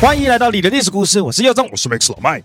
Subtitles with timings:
[0.00, 2.42] 欢迎来到你的历史故事，我是耀宗，我是 Max 老麦。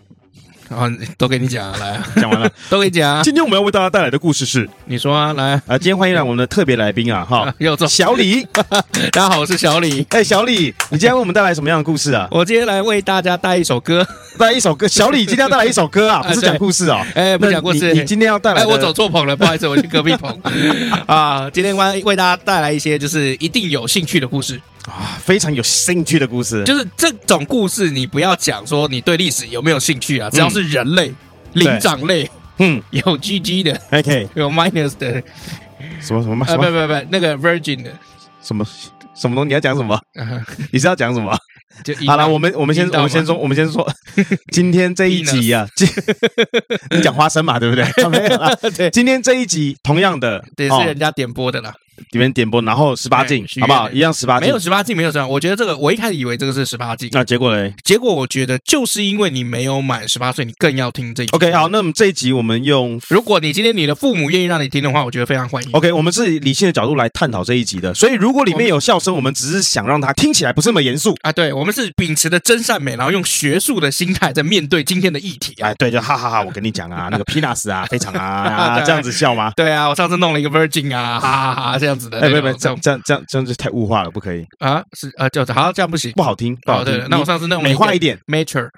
[0.76, 3.22] 啊，都给你讲，来、啊， 讲完了，都给你讲、啊。
[3.23, 10.02] 今天我们要为大家带来的故事是，你说啊，来啊，今天欢迎来我们的特别来宾啊，哈， 耀宗，小李， 大家好，我是小李。
[10.09, 12.27] 哎、欸，小李，你今天为我们带来什么样的故事啊？
[12.32, 14.05] 我今天来为大家带一首歌，
[14.38, 14.88] 带一首歌。
[14.88, 16.99] 小李今天要带来一首歌啊，不是讲故事哦。
[17.16, 18.62] 哎、欸，不讲故事，你，你今天要带来？
[18.62, 20.38] 哎，我走错棚了，不好意思，我去隔壁棚
[21.05, 21.49] 啊。
[21.49, 24.60] 今天为为大家带来一些就是一定有兴趣的故事。
[24.88, 31.14] 啊，非常有兴趣的故事，就是这种故事，你不要讲说你对历史有没有兴趣啊，只要是人类、
[31.54, 32.30] 灵长类，
[32.60, 35.24] 嗯，有 GG 的，OK， 有 Minus 的，
[36.02, 36.46] 什么什么？
[36.46, 37.91] 啊，不不不，那个 Virgin 的，
[38.41, 38.66] 什么
[39.16, 39.48] 什么东西？
[39.48, 40.00] 你要讲什么？
[40.72, 41.38] 你是要讲什么？
[41.84, 43.90] 就 好了，我们我们先我们先说， 我们先说，
[44.52, 45.68] 今天这一集啊，
[46.91, 47.84] 你讲花生嘛，对不对？
[48.10, 51.74] 没有啦，对，今天这一集同样的，也是人家点播的啦。
[52.12, 53.90] 里面点播，然后十八禁，好不好？
[53.90, 55.27] 一样十八禁，没有十八禁，没有十八。
[55.27, 57.74] 我觉得这个，我一开始以为这个是十八禁，那结果嘞？
[57.84, 61.35] 结果我觉得就是因为你没有满十八岁，你更要听这一集。
[61.35, 65.69] OK，好，那么这一集我们用，如果你今天你的父母愿意让你听的话，我觉得非常欢迎。
[65.74, 71.31] OK，我们是以理性的角度来探讨这一集的，所以如果里面有笑声，我们只是想让它听起来不是那么严肃啊。
[71.31, 75.53] 对，我们是秉持的真善美，然后用学术的心态在面对今天的议题。
[75.62, 76.41] 哎，对，就哈哈哈！
[76.41, 79.52] 我跟你讲啊，那个 Peanuts 啊，非常 啊，这样子笑吗？
[79.56, 82.22] 对啊，我上次弄了一个 Virgin 啊，哈哈哈，这样子的。
[82.22, 82.53] 哎，不不。
[82.53, 84.81] 这样这样这样这样就太物化了，不可以啊！
[84.94, 87.06] 是啊，就好像这样不行，不好听，不好听。
[87.09, 88.69] 那我上次那种美化一点，mature。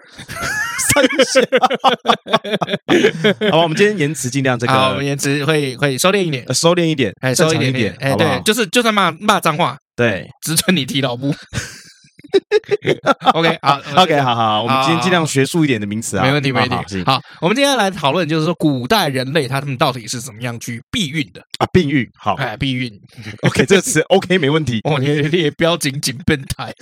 [3.52, 11.34] 好吧，我们今天言辞尽量这个，我们言辞会会收敛一点，收敛一点，哎，收敛一点，哎，对，就是就算骂骂脏话，对，只准你提老母。
[13.34, 17.04] OK，好， OK，好好，我们今天尽量学术一点的名词啊，没问题，没问题。
[17.06, 21.66] 好，我们今天来讨论，就是说古代人类他们到底是怎么样去避孕的啊？
[21.72, 22.92] 避孕，好，哎，避孕，
[23.44, 24.80] OK，这个词 OK，没问题。
[24.84, 26.74] 哦，你列标紧紧变态，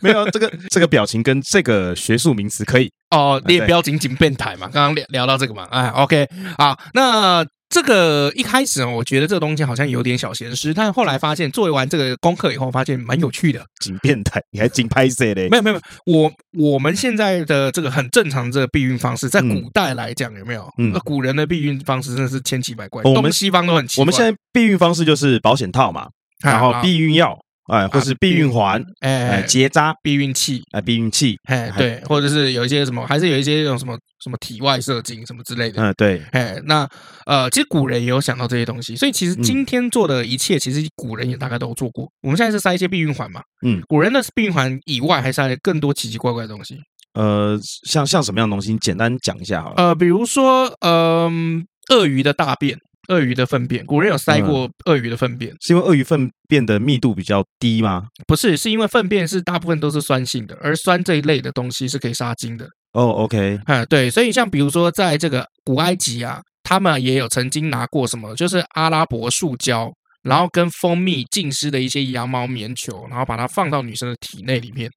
[0.00, 7.44] 没有这个这个表情跟这个学术名词可以哦，列标紧紧变态嘛，刚刚聊聊到这个嘛，哎，OK，好，那。
[7.70, 13.64] 这个一开始我觉得这个东西好像有点小咸湿，但后来发现做完这个功课以后，发现蛮有趣的。
[13.80, 15.48] 紧变态，你还紧拍摄嘞？
[15.48, 20.68] 没有没有，我我们现在的这个很正常的这个避孕方式，在古代来讲有没有？
[20.78, 24.02] 嗯，古人的避孕方式真的是千奇百怪，我们西方都很奇怪。
[24.02, 26.08] 我们现在避孕方式就是保险套嘛，
[26.42, 27.38] 然后避孕药。
[27.70, 36.88] 哎，或是避孕环，哎，结扎，避孕器，哎，避孕器，哎，对，或者是有一些什么，还是有一些那种什么什么体外射精什么之类的，嗯，对，哎，那
[37.26, 42.10] 呃，其实古人也有想到这些东西，所以其实今天做的一切，其实古人也大概都有做过。
[42.22, 46.76] 我们现在是塞一些避孕环嘛，嗯，古人的避孕环以外，还塞了更多奇奇怪怪的东西。
[47.14, 48.72] 呃，像像什么样的东西？
[48.72, 49.74] 你简单讲一下好了。
[49.76, 52.78] 呃，比如说，嗯，鳄鱼的大便。
[53.10, 58.04] 鳄鱼的粪便，古人有塞过鳄鱼的粪便，是因为鳄鱼粪便的密度比较低吗？
[58.26, 62.66] 不是，是因为粪便是大部分都是酸性的，而酸这一类的东西是可以杀精的。
[62.92, 69.92] 哦，OK，嗯，对，所以像比如说在这个古埃及啊，他们也有曾经拿过什么，就是阿拉伯树胶，
[70.22, 74.90] 然后跟蜂蜜浸湿的一些羊毛棉球，然后把它放到女生的体内里面。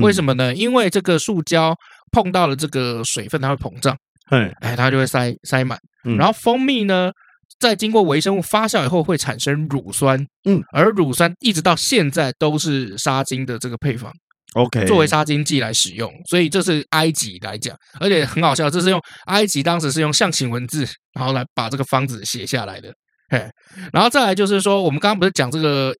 [0.00, 0.54] 为什么呢？
[0.54, 1.74] 因为这个树胶
[2.12, 3.96] 碰到了这个水分，它会膨胀，
[4.30, 5.78] 嗯，哎，它就会塞塞满。
[6.16, 7.10] 然后蜂蜜呢？
[7.58, 14.12] 在经过微生物发酵以后，会产生乳酸，嗯，而乳酸一直到现在都是杀精的这个配方
[14.54, 16.12] ，OK，作为杀精剂来使用。
[16.28, 22.92] 所以这是埃及来讲，而且很好笑，这是用埃及当时是用象形文字，然后来把这个方子写下来的。
[23.28, 23.48] 嘿，
[23.92, 25.94] 然后再来就是说，我们刚刚不是讲这个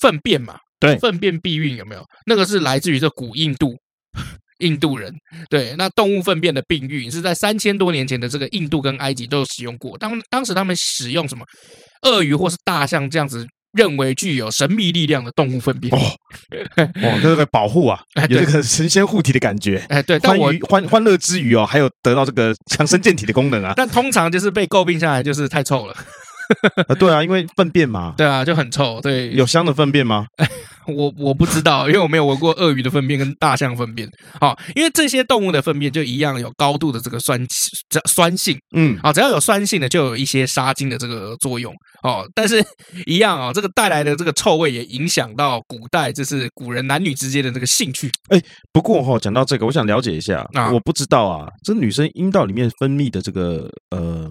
[0.00, 0.56] 粪便嘛？
[0.78, 2.04] 对，粪便避孕有没有？
[2.26, 3.74] 那个是来自于这古印度。
[4.62, 5.12] 印度人
[5.50, 9.98] 对，那动物粪便的病愈是在三千多年前的这个印度跟埃及都有使用过。
[9.98, 11.44] 当当时他们使用什么
[12.02, 15.98] 鳄鱼或是大象这样子认为具有神秘力量的动物粪便哦，
[17.02, 19.82] 哦，这个保护啊，有这个神仙护体的感觉。
[19.88, 23.72] 哎，对，但我欢欢乐之余哦，还有得到这个强身健体的功能啊。
[23.76, 25.96] 但通常就是被诟病下来，就是太臭了。
[26.88, 29.00] 啊， 对啊， 因为粪便嘛，对啊，就很臭。
[29.00, 30.26] 对，有香的粪便吗？
[30.88, 34.08] 我我不知道，因为我没有闻过鳄鱼的粪便跟大象粪便。
[34.40, 37.40] 好，因为这些动物的粪便就一样有高度的这个酸
[38.08, 41.72] 酸性，嗯，好，只要有酸性的，就有一些杀精的这个作用。
[42.02, 42.64] 哦，但是
[43.06, 48.10] 一样哦，这个带来的这个臭味也影响到古代，就是古人男女之间的这个兴趣。
[48.30, 54.28] 哎，不过哈，讲到这个，我想了解一下，我不知道啊，这女生阴道里面分泌的这个呃。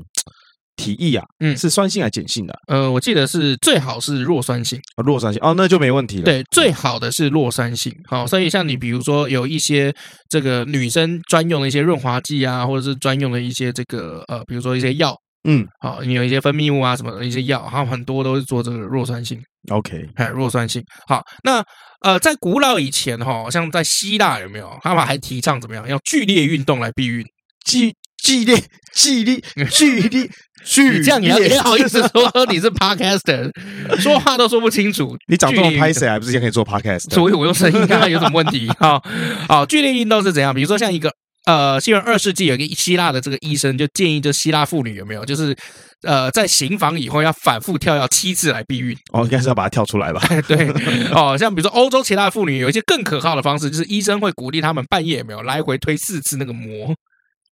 [0.75, 2.53] 体液啊，嗯，是酸性还是碱性的？
[2.68, 6.23] 呃，我记得是最好是弱酸性，弱酸性哦，那就没问题了。
[6.23, 7.94] 对，最好的是弱酸性。
[8.07, 9.94] 好，所以像你比如说有一些
[10.29, 15.15] 这个女生专用的一些润滑剂啊，或者是专用的一些这个呃，比如说一些药。
[15.44, 19.41] 嗯，好，你有一些分泌物啊，什么的一些药，它很多都是做这个弱酸性。
[19.71, 20.83] OK，哎，弱酸性。
[21.07, 21.63] 好，那
[22.01, 24.71] 呃，在古老以前哈，像在希腊有没有？
[24.83, 25.88] 他们还提倡怎么样？
[25.88, 27.25] 要剧烈运动来避孕，
[27.65, 27.91] 剧
[28.24, 28.56] 剧烈、
[28.94, 29.41] 剧烈、
[29.71, 30.29] 剧烈、剧烈。
[30.63, 33.51] 你这样你要也好意思说你是 Podcaster，
[33.99, 35.17] 说话都说不清楚。
[35.27, 37.13] 你长这么拍谁还不是先可以做 Podcast？
[37.13, 38.69] 所以我用声音看看有什么问题。
[38.79, 39.03] 好，
[39.47, 40.53] 好，剧烈运动是怎样？
[40.53, 41.11] 比如说像一个。
[41.45, 45.57] 呃，西元二世纪有一个希腊的这个医生就建议，就希腊妇女有没有，就是
[46.03, 48.95] 呃，在行房以后要反复跳要七次来避孕。
[49.11, 50.21] 哦，应该是要把它跳出来吧？
[50.47, 50.71] 对，
[51.11, 56.93] 哦，像比如说欧洲其他妇女有一些更可靠的方式，就是医生会鼓励他们半夜有没有来回推四次那个膜。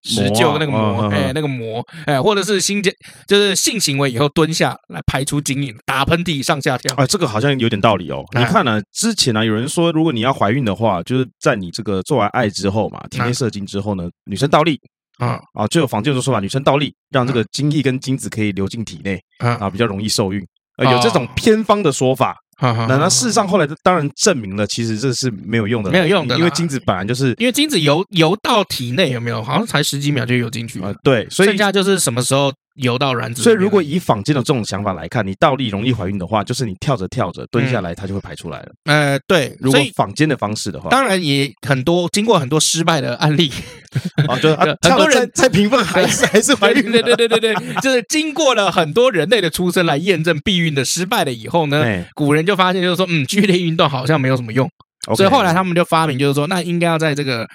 [0.02, 2.92] 施救那个膜，哎，那个膜，哎，或者是性间，
[3.26, 6.94] 就是性行为以后蹲下来排出精液，打喷嚏，上下跳。
[6.96, 8.24] 啊，这个好像有点道理哦。
[8.38, 8.80] 你看呢？
[8.92, 14.80] 之前呢，有人说，如果你要怀孕的话，就是在你这个做完爱之后嘛，体内射精之后呢，女生倒立，
[15.18, 20.40] 啊啊，就有坊间就说法，女生倒立，让这个精液跟精子可以流进体内，啊，比较容易受孕。
[20.78, 22.36] 有这种偏方的说法。
[22.60, 29.42] 那那事实上后来当然证明了，其实这是没有用的，没有用的，因为精子本来就是因为精子游游到体内有没有？
[29.42, 30.92] 好像才十几秒就游进去啊。
[31.02, 32.52] 对，所以剩下就是什么时候。
[32.76, 38.72] 游到卵子，所以如果以坊间的这种想法来看，你倒立容易怀孕的话，就是你跳着跳着蹲下来，它就会排出来了。
[38.84, 43.50] 呃，对，如果坊间的方式的话，当然也很多经过很多失败的案例。
[44.28, 51.84] 啊，就 很多人在评分还是还是怀孕，对对对对对，就是经过了很多人类的出生来验证避孕的失败了以后呢，
[52.14, 54.70] 古人就发现就是说，嗯，剧烈运动好像没有什么用，
[55.16, 57.48] 所以后来他们就发明就是说，那应该要在这个。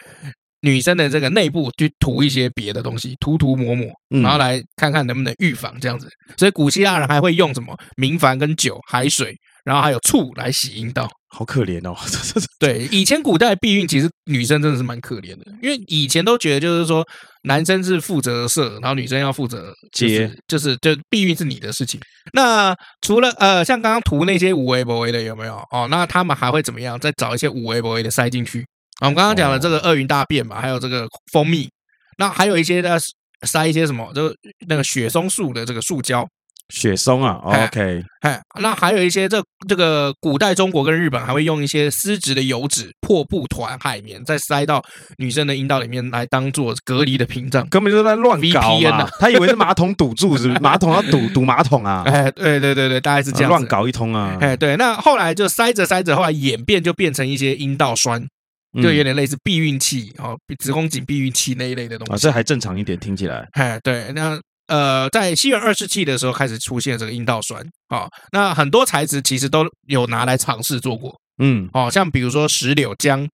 [0.62, 3.88] 女生的这个内部去涂一些别的东西，涂涂抹抹，
[4.22, 6.08] 然后来看看能不能预防这样子。
[6.38, 11.10] 所以古希腊人还会用什么明矾跟酒、海水，然后还有醋来洗阴道。
[11.28, 11.94] 好可怜哦！
[12.58, 17.06] 对，以前古代避孕其实女生真的是蛮可怜的，因为以前都觉得就是说
[17.44, 22.00] 男生是负责射，然后女生要负责接，就是就避孕是你的事情。
[22.32, 25.90] 那除了呃像刚刚涂那些五维博维的有没有哦？
[25.92, 26.98] 那他们还会怎么样？
[26.98, 28.66] 再找一些五维博维的塞进去。
[29.02, 31.70] 我们刚刚讲了这个鳄鱼大便嘛，还有这个蜂蜜，
[32.18, 32.98] 那还有一些呢
[33.44, 34.34] 塞一些什么，就
[34.68, 36.26] 那个雪松树的这个树胶，
[36.74, 44.82] 雪松啊，OK，哎，那还有一些这这个古代中国跟日本还会用一些丝质的油脂、破布团、海绵，再塞到
[45.18, 49.08] 女生的阴道里面来当做隔离的屏障，根本就是在乱搞嘛。
[49.20, 50.60] 他以为是马桶堵住，是不是？
[50.64, 52.02] 马桶要堵堵马桶啊？
[52.08, 54.38] 哎，对对对对，大概是这样，乱搞一通啊。
[54.40, 58.26] 哎，对，那后来就塞着塞着，后来演变就变成一些阴道酸。
[58.82, 63.48] 就有点类似避孕器哦，子宫颈避孕器那一类的东西啊，这还正常一点，听起来。
[63.54, 73.28] 哎，对，那呃，在西元二世纪的时候开始出现这个阴道栓啊，那很多材质其实都有拿来尝试做过，嗯，哦，像比如说石榴浆，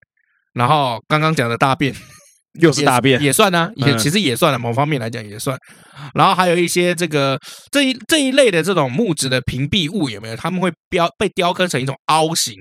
[0.53, 1.95] 然后刚刚讲的大便
[2.59, 5.57] 又是大便也算呢，也其实也算了，某方面来讲也算，
[6.13, 7.39] 然后还有一些这个
[7.71, 10.35] 这一这一类的这种木质的屏蔽物有没有？
[10.35, 12.55] 他们会雕被雕刻成一种凹形。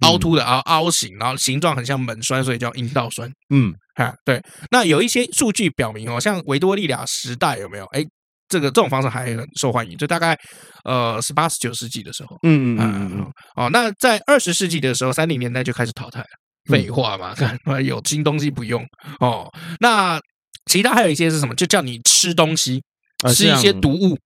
[0.00, 3.30] 凹凸的凹凹形，然后形状很像门栓，所以叫阴道栓。
[3.54, 4.40] 嗯，哈，对。
[4.70, 7.84] 那有一些数据表明哦，像维多利亚时代有没有？
[7.86, 8.04] 哎，
[8.48, 10.36] 这个这种方式还很受欢迎，就大概
[10.84, 12.36] 呃十八十九世纪的时候。
[12.42, 13.32] 嗯嗯嗯嗯。
[13.56, 16.26] 哦，那在二十世纪的时候，三零年代就开始淘汰了。
[16.68, 18.84] 废话嘛，看有新东西不用
[19.18, 19.50] 哦。
[19.80, 20.20] 那
[20.66, 21.54] 其他还有一些是什么？
[21.54, 22.82] 就叫你吃东西，
[23.34, 24.16] 吃一些毒物。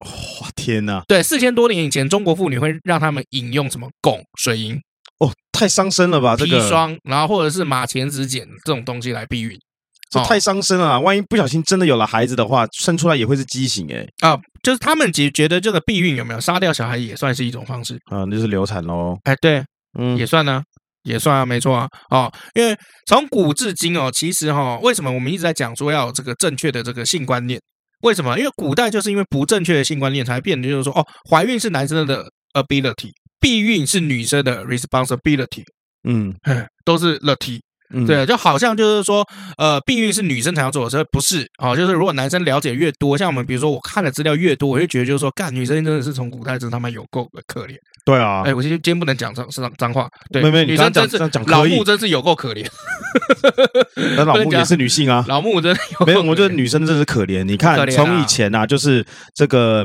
[0.00, 1.02] 哇，天哪！
[1.06, 4.76] 对，四千多年以前，中国妇女会让他们饮用什么汞、水银。
[5.52, 6.34] 哦，太伤身了吧！
[6.36, 9.56] 这个砒霜，然后或者是马钱子碱这种东西来避孕，
[10.10, 11.00] 这太伤身了啊。
[11.00, 14.06] 万一不小心真的有了孩子的话，生出来也会是畸形哎。
[14.26, 19.16] 啊，就是他们觉觉得这个避孕有没有杀掉小孩也算是一种方式啊，那就是流产喽。
[19.24, 19.62] 哎，对，
[19.98, 20.62] 嗯，也算呢，
[21.04, 21.86] 也算啊，没错啊。
[22.10, 27.60] 哦，因为从古至今哦，其实哈，为什么我们一直在讲说要有这个正确的这个性观念？
[28.02, 28.36] 为什么？
[28.36, 33.10] 因为古代就是因为不正确的性观念，才变得就是说哦，怀孕是男生的 ability。
[33.42, 35.64] 避孕是女生的 responsibility，
[36.08, 36.32] 嗯，
[36.84, 37.60] 都是 the T，
[38.06, 39.26] 对，就好像就是说，
[39.58, 51.18] 呃，避孕是女生才要做的，所以不是哦，就是如果男生了解越多，像我们比如说我看的资料越多，我就觉得就是说，干女生真的是从古代真他妈有够可怜，对啊，哎，我今天今天不能讲脏脏脏话，对，没没，女生真是
[51.48, 52.64] 老木真是有够可怜，
[54.16, 59.84] 那老木也是女性啊，老木真没有，我觉得女生真是可怜，你看从以前啊，就是这个。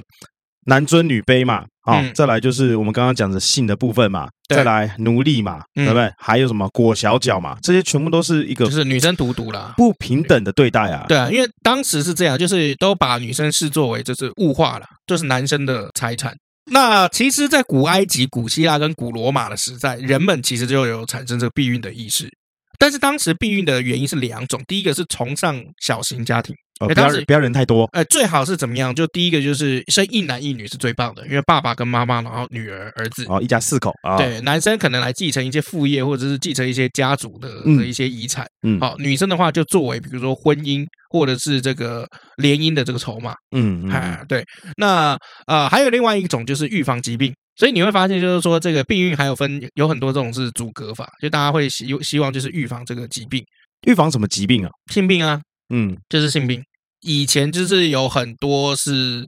[0.67, 6.03] 男尊女卑嘛，好、嗯，再来就是我们刚刚讲的性的部分嘛，再来奴隶嘛，对不对？
[6.03, 11.05] 嗯、还有什么裹小脚嘛，这些全部都是一个就是女生独独啦，不平等的对待啊。
[11.07, 16.35] 对啊，因为当时是这样，就是都把女生视作为就是物化了，就是男生的财产。
[16.69, 22.29] 那其实，在古埃及、古希腊跟古罗马的时代，人们其实就有产生这个避孕的意识。
[22.77, 28.93] 但是当时避孕的原因是两种，第一个是崇尚小型家庭，哦，不要不要人太多，呃，最好是怎么样？
[28.93, 34.17] 就第一个就是生一男一女是最棒的，因为爸爸跟妈妈，然后女儿儿子，哦，一家四口啊。
[34.17, 38.45] 对，男生可能来继承一些副业，或者是继承一些家族的的一些遗产。
[38.61, 42.07] 嗯，好，女生的话就作为比如说婚姻或者是这个
[42.37, 43.33] 联姻的这个筹码。
[43.55, 44.43] 嗯，哎，对。
[44.77, 45.17] 那
[45.47, 47.33] 呃，还有另外一种就是预防疾病。
[47.55, 53.43] 所以你会发现，就是说这个避孕还有分有很多这种是阻隔法，就大家会希希望就是预防这个疾病，
[53.87, 54.69] 预防什么疾病啊？
[54.93, 56.61] 性病啊，嗯，就是性病。
[57.01, 59.25] 以前就是有很多是，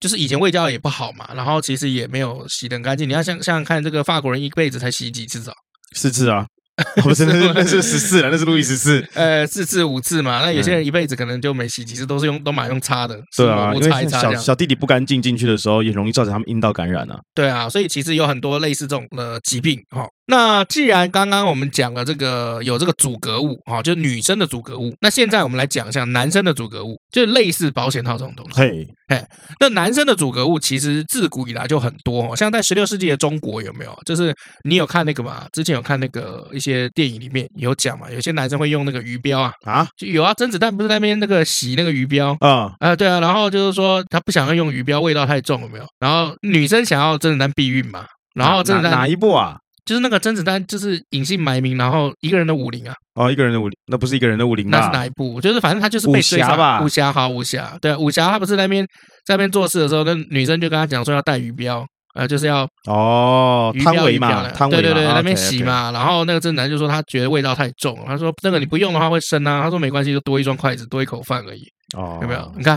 [0.00, 3.08] 就是以前卫教也不好嘛，然后其实也没有洗得很干净。
[3.08, 5.52] 你要想想想看，这个法国人一辈子才洗几次澡？
[5.94, 6.46] 四次啊。
[7.02, 9.04] 不是，那是十四了，那是路易十四。
[9.14, 13.20] 呃，四次五次嘛，那有些人一辈子可能就没洗几次，都是用都买用擦的。
[13.36, 17.18] 对啊，因为小小弟弟不干净进去的时候，也容易造成他们阴道感染啊。
[17.34, 20.06] 对啊，所以其实有很多类似这种的疾病哈。
[20.30, 28.60] 那既然刚刚我们讲了这个有这个阻隔物啊，就女生的阻隔物，那现在我们来讲一下男生的阻隔物，就类似保险套这种东西。
[28.60, 29.24] 嘿，嘿，
[29.58, 33.98] 那男生的阻隔物其实自古以来就很多，哦像在十六世纪的中国有没有？
[34.04, 35.46] 就是你有看那个嘛？
[35.50, 37.48] 之前有看那个一些电影里面。
[37.56, 38.10] 有讲嘛？
[38.10, 40.34] 有些男生会用那个鱼标啊啊，就有啊。
[40.34, 43.18] 甄子丹不是在那边那个洗那个鱼标啊啊，对啊。
[43.20, 45.86] 然后就是说他不想要用鱼标，味道太重，有没有？
[45.98, 48.04] 然后女生想要甄子丹避孕嘛？
[48.34, 49.56] 然后甄子丹哪一部啊？
[49.88, 52.94] 就是那个甄子丹就是隐姓埋名，然后一个人的武林啊。
[53.14, 54.78] 哦，一个人的武林，那不是一个人的武林吧？
[54.78, 55.40] 那是哪一部？
[55.40, 56.82] 就是反正他就是被追杀吧。
[56.82, 58.86] 武侠好，武侠对，武侠他不是在那边
[59.24, 61.86] 在那边做事的时候，那女生就跟他讲说要带鱼标。
[62.14, 71.62] 呃，就是要哦，汤唯嘛，汤唯对对对，那边洗嘛，然后那个甄子丹就说他觉得味道太重，他说那个你不用的话会生啊，他说没关系，就多一双筷子，多一口饭而已，
[71.96, 72.52] 哦，有没有？
[72.56, 72.76] 你看，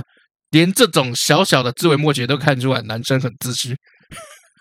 [0.52, 3.74] 连这种小小的枝微末节都看出来，男生很自私，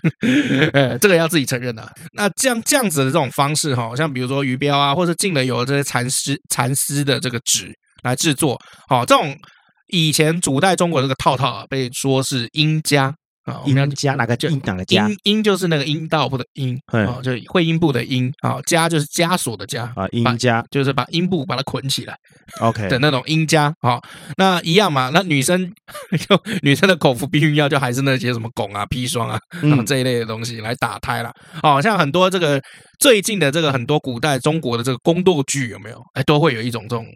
[0.72, 1.86] 哎，这个要自己承认的。
[2.12, 9.36] 那这样这样子的这种方式哈，像比如说鱼标啊，或者进了有这些蚕丝蚕丝的这个纸来制作，好，这种
[9.88, 13.14] 以前古代中国这个套套啊，被说是阴家。
[13.50, 15.08] 啊，阴家哪个就阴哪个家？
[15.08, 22.16] 阴阴就是那个阴道部的阴啊，就会阴部的阴啊，家就是枷锁的枷啊，阴家就是把阴部把它捆起来
[22.60, 24.00] ，OK 的那种阴家啊。
[24.36, 25.70] 那一样嘛，那女生
[26.28, 31.32] 就女生的口服避孕药就还是那些什么汞啊、砒霜啊，那么这一类的东西来打胎了。
[31.62, 32.60] 哦，像很多这个
[32.98, 36.00] 最近的这个很多古代中国的这个宫斗剧有没有？
[36.14, 37.06] 哎，都会有一种这种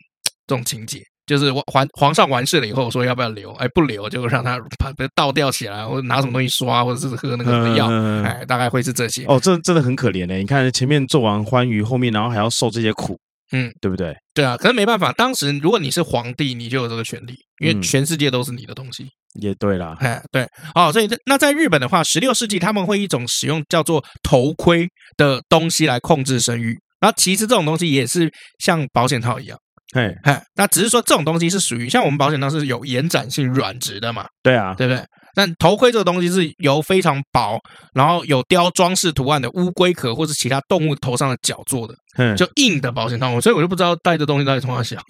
[0.46, 1.00] 这种情节。
[1.26, 3.52] 就是皇皇上完事了以后说要不要留？
[3.54, 7.86] 哎，不留就让他把倒吊起来，或者拿什么东西刷，或者是喝那个什么药，
[8.22, 9.24] 哎，大概会是这些。
[9.26, 10.38] 哦，这真的很可怜嘞！
[10.38, 13.18] 你看前面做完欢愉，后面然后还要受这些苦，
[13.52, 14.14] 嗯，对不对？
[14.34, 19.06] 对啊，可是没办法，当时如果你是皇帝，你就有这个权利，因为全世界都是你的东西。
[19.40, 29.58] 也对啦，哎，对，哦，所以那在日本的话，十六世纪他们会一种使用叫做头盔的东西来控制生育，然后其实这种东西也是像保险套一样。
[29.94, 34.26] 嘿，嘿，那只是说这种东西是属于像我们保险套是有延展性软质的嘛？
[34.42, 35.00] 对啊，对不对？
[35.36, 37.58] 但头盔这个东西是由非常薄，
[37.94, 45.00] 然后有雕装饰图案的乌龟壳或是其他动物头上的角做的，嗯，就硬的保险套，所以我就不知道戴这东西到底从哪想。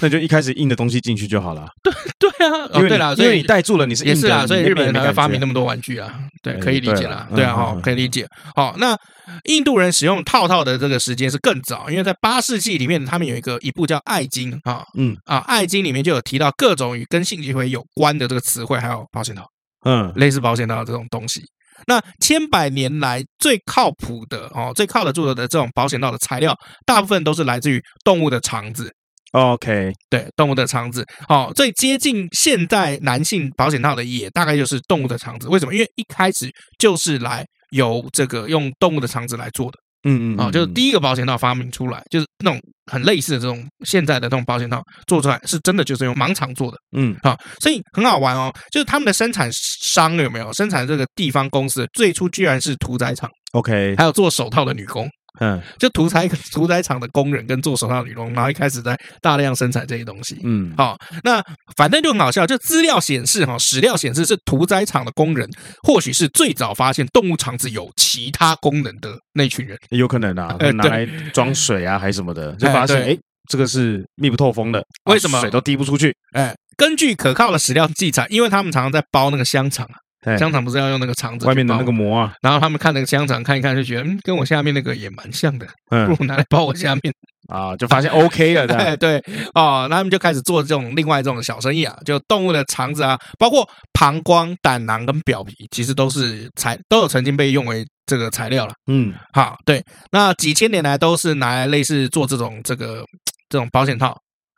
[0.00, 1.66] 那就一开始硬的东西进去就好了。
[1.82, 6.14] 对对啊，因为对啦，因为你戴住了，你是也是啊，所以日本人才会发明那么多玩具啊。
[6.42, 7.26] 对，可以理解啦。
[7.34, 8.26] 对啊，哈，可以理解。
[8.54, 8.96] 好，那
[9.44, 19.44] 印度人使用套套的这个时间是更早，因为在八世纪里面，他们有一个一部叫《爱经》啊，嗯啊，《爱经》里面就有提到各种与跟性行为有关的这个词汇，还有保险套，
[19.84, 21.42] 嗯，类似保险套这种东西。
[21.86, 26.52] 那千百年来最靠谱的哦，最靠得住的这种保险套的材料，
[26.84, 28.92] 大部分都是来自于动物的肠子。
[29.32, 35.46] OK，对，动物的肠子，哦，最接近现代男性保险套的也大概就是动物的肠子。
[35.48, 35.72] 为什么？
[35.74, 39.78] 因为一开始就是来由这个用动物的肠子来做的。
[40.04, 42.60] 嗯嗯，啊，就是第一个保险套发明出来，就是那种
[42.90, 46.78] 很类似的这种现在的这种保险套做出来，是真的就是用盲肠做的。
[46.96, 53.28] 嗯，好，所以很好玩哦，就是他们的生产商有没有生产这个地方公司，最初居然是屠宰场。
[53.52, 55.08] OK，还有做手套的女工。
[55.40, 60.38] 嗯，就屠宰屠宰场的工人跟做手套的女工，然后一开始在大量生产这些东西。
[60.44, 61.42] 嗯，好，那
[61.76, 65.48] 反正就很好笑，就资料显示哈，史料显示是屠宰场的工人，
[65.82, 73.16] 或许是最早发现动物肠子有其他功能的那群人，有可能啊，拿来装水啊， 还是什么的，就发现哎，
[73.48, 76.14] 这个是密不透风的，为什么水都滴不出去？
[76.32, 79.94] 哎，根据可靠的史料记载，因为他们常常在包那个香肠啊，
[80.38, 87.12] 香肠不是要用那个肠子外面的那个膜啊，然后他们看那个香肠看一看，就觉得嗯，跟我下面那个也蛮像的， 不如拿来包我下面。
[87.48, 99.82] 啊， 就发现 OK 了， 对对哦，那他们就开始做这种另外这种小生意啊，就动物的肠子啊，包括膀胱、胆囊跟表皮，其实都是材都有曾经被用为这个材料了，嗯，好，对，
[100.12, 103.02] 那几千年来都是拿来类似做这种这个
[103.48, 104.14] 这种保险套。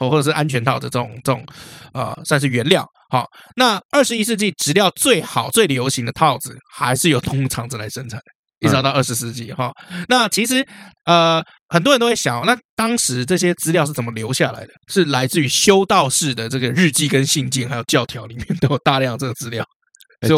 [0.09, 1.45] 或者是安全套的这种这种，
[1.93, 2.87] 呃，算是原料。
[3.11, 3.27] 好，
[3.57, 8.25] 那二十一世纪质料最好、最流行的套子，还是由通厂子来生产的，
[8.61, 9.73] 一直到二十世纪哈。
[10.09, 10.65] 那其实，
[11.07, 14.69] 呃，很多人都会想，那当时这些资料是怎么留下来的？
[14.87, 19.65] 是来自于修道士的这个日记跟信件，还有教条里面都有大量这个资料。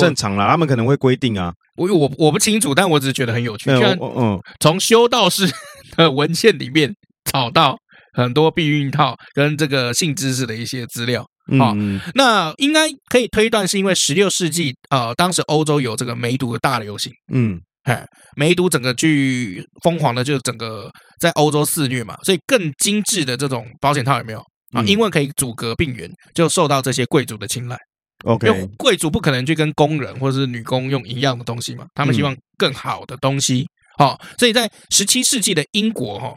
[0.01, 1.53] 正常啦，他们可能会规定啊。
[1.77, 3.71] 我我我不清楚，但我只是觉得很有趣。
[3.71, 5.47] 嗯嗯，从修道士
[5.95, 6.91] 的文献里面
[7.31, 7.77] 找到。
[8.13, 11.25] 很多避孕套跟这个性知识的一些资料，
[11.59, 11.75] 好，
[12.15, 18.05] 那应该可以推断是因为十六世纪，呃，当时欧洲有这个梅毒的大流行，嗯，哎，
[18.37, 24.41] 梅毒整个去疯狂的就整个在欧洲肆虐嘛，所以更精致的这种保险套有没有
[24.75, 24.83] 啊？
[24.87, 27.79] 因为可以阻隔病源，就受到这些贵族的青睐。
[28.25, 33.67] OK，因为贵族不可能去跟工人或者是女工用一样的东西嘛，他们希望更好的东西，
[33.97, 36.35] 好，所以在十七世纪的英国哈，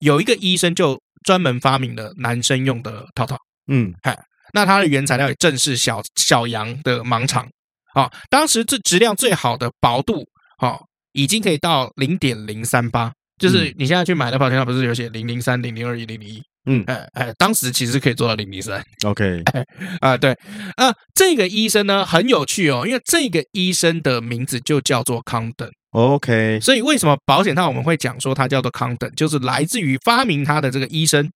[0.00, 0.98] 有一个医生就。
[1.24, 4.18] 专门发明的男生用的套套，嗯，嗨，
[4.52, 7.48] 那它的原材料也正是小小羊的盲肠，
[7.94, 10.24] 啊，当时这质量最好的薄度，
[10.58, 10.78] 啊，
[11.12, 19.42] 已经可以到零点零三八，就是你现在去买的保险套不是有写零零三、零零二一、零零一，嗯，哎哎，当时其实可以做到零零三，OK，
[20.00, 20.32] 啊，对，
[20.76, 25.70] 啊，这个医生呢很有趣哦，因为这个医生的名字就叫做康登。
[25.92, 31.26] OK，所以为什么保险套我们会讲说它叫做康登，就是来自于发明它的这个医生，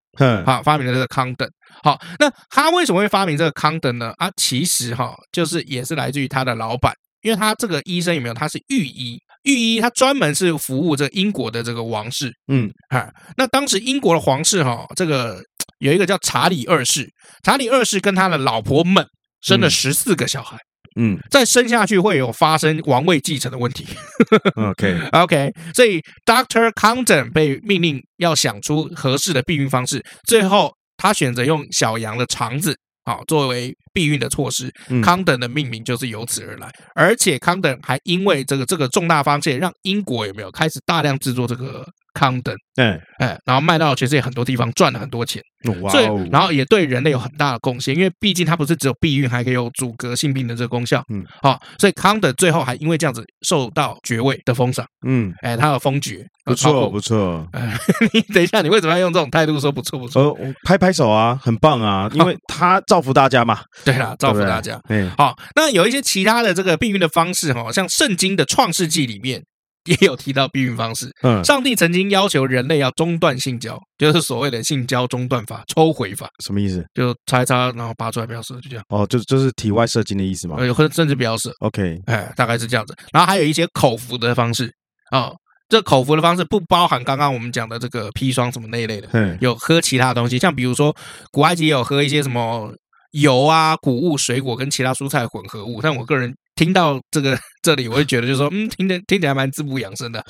[0.45, 1.49] 好发明的这个康登。
[1.83, 4.13] 好，那他为什么会发明这个康登呢？
[4.19, 6.93] 啊，其实哈，就是也是来自于他的老板，
[7.23, 8.35] 因为他这个医生有没有？
[8.35, 12.33] 他是御医，御医他专门是服务这个英国的这个王室。
[12.49, 15.43] 嗯，哈，那当时英国的皇室哈，这个
[15.79, 17.09] 有一个叫查理二世，
[17.43, 19.05] 查理二世跟他的老婆们
[19.41, 20.57] 生了十四个小孩。
[20.95, 23.87] 嗯，再生下去会有发生王位继承的问题。
[24.55, 34.73] OK OK，所以 Doctor Condon 被命令要想出合适的避孕方式，最后他选择用小羊的肠子啊作为避孕的措施。
[35.03, 41.87] Condon 的命名就是由此而来，而且 Condon 还因为这个这个重大发现，让英国有没有开始大量制作这个。
[42.13, 45.43] 康登，对，哎，然后卖到其实也很多地方，赚了很多钱，
[45.81, 45.91] 哇、哦！
[45.91, 57.77] 所以，然后也对人类有很大的贡献，因为毕竟它不是只有避孕，还可以有阻隔性病的这个功效，嗯，好，所以康登最后还因为这样子受到爵位的封赏，嗯，哎，他有封爵，不错不错，哎，
[58.13, 60.37] 你等一下，你为什么要用这种态度说不错不错？
[60.41, 69.43] 呃，拍拍手啊，很棒啊，因为 他造福大家嘛， 对啦，造福大家，嗯，好，那有一些其他的这个避孕的方式哈，像圣经的创世纪里面。
[69.85, 71.11] 也有提到避孕方式。
[71.23, 76.29] 嗯，上帝曾经要求人类要中断性交，就是所谓的性交中断法、抽回法。
[76.45, 76.85] 什么意思？
[76.95, 78.85] 就擦一擦，然后拔出来不要射，就这样。
[78.89, 80.65] 哦，就就是体外射精的意思吗？
[80.65, 81.53] 有，甚至不要射。
[81.61, 82.95] OK，哎，大概是这样子。
[83.13, 84.73] 然后还有一些口服的方式
[85.11, 85.35] 哦，
[85.69, 89.09] 这口服的方式不包含刚刚我们讲的这个砒霜什么那一类的。
[89.13, 90.95] 嗯，有喝其他东西，像比如说
[91.31, 92.73] 古埃及也有喝一些什么
[93.11, 96.33] 油啊、谷物、水果跟其他蔬菜混合物，但我个人。
[96.55, 100.25] 听到这个 这里，我就觉得就是说，嗯，听着听起来蛮滋补养生的。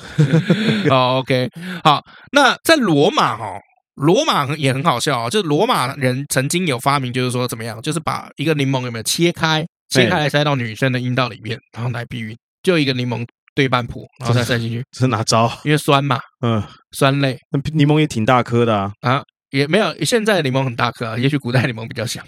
[0.89, 1.49] 好， OK，
[1.83, 2.01] 好。
[2.31, 3.59] 那在罗马哈，
[3.95, 5.29] 罗马也很好笑啊。
[5.29, 14.83] 就是罗马人曾经有发明，就是说怎么样，就是把一个柠檬有没有切开，切开来塞到女生的阴道里面，然后来避孕，就一个柠檬对半剖，然后再塞进去。
[14.93, 15.51] 这是哪招？
[15.63, 17.37] 因为酸嘛，嗯，酸类。
[17.51, 18.91] 那柠檬也挺大颗的啊。
[19.01, 22.21] 啊，也没有，现在的柠檬很大颗啊，也许古代柠檬比较小。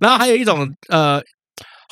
[0.00, 1.20] 然后还有一种呃。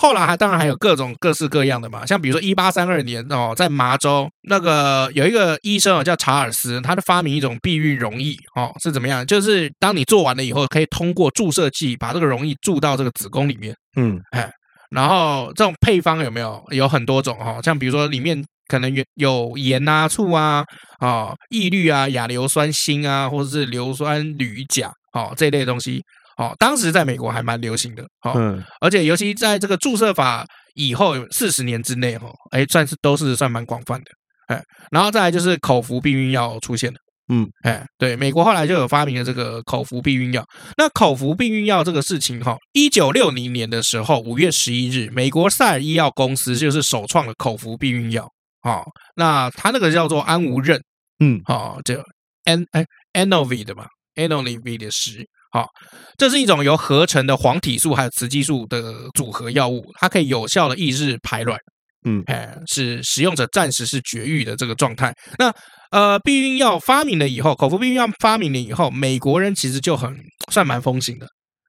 [0.03, 9.25] 后来还当然还有各种各式各样的嘛，像比如说一八三二年哦，在麻州那个有一个医生哦，叫查尔斯，他的发明一种避孕溶液哦，是怎么样？
[9.25, 14.51] 就是当你做完了以后，可以通过注射器把这个溶液注到这个子宫里面，嗯，哎，
[14.91, 16.61] 然后这种配方有没有？
[16.73, 20.65] 有很多种哈，像比如说里面可能有有盐啊、醋啊、
[20.99, 26.03] 啊哦、抑氯啊、亚硫酸锌啊，或者是硫酸铝钾哦这一类的东西。
[26.43, 34.11] 哦，当时在美国还蛮流行的，哦，嗯，而且尤其在这个注射法以后四十年之内，哈，哎，算是都是算蛮广泛的，
[34.49, 40.45] 哎，然后再来就是口服避孕药出现了，嗯，哎，对，美国后来就有发明了这个口服避孕药。
[40.77, 48.25] 那口服避孕药这个事情，哈，一九六零年的时候，五月十一日，美国赛尔医药公司就是首创了口服避孕药，
[48.65, 48.83] 哦，
[49.15, 50.83] 那它那个叫做安无任，
[51.21, 52.03] 嗯，哦，就
[52.45, 55.25] N 哎 Anovit 的嘛，Anovit 的十。
[55.53, 55.69] 好，
[56.17, 58.83] 这是一种由合成的黄体素还有雌激素的
[59.15, 61.59] 组合药物，它可以有效的抑制排卵。
[62.05, 65.15] 嗯，哎，是使用者暂时是绝育的这个状态。
[65.39, 65.55] 那
[65.91, 70.13] 呃，避孕药发明了以后，口服避孕药发明了以后，美国人其实就很
[70.51, 71.27] 算蛮风行的。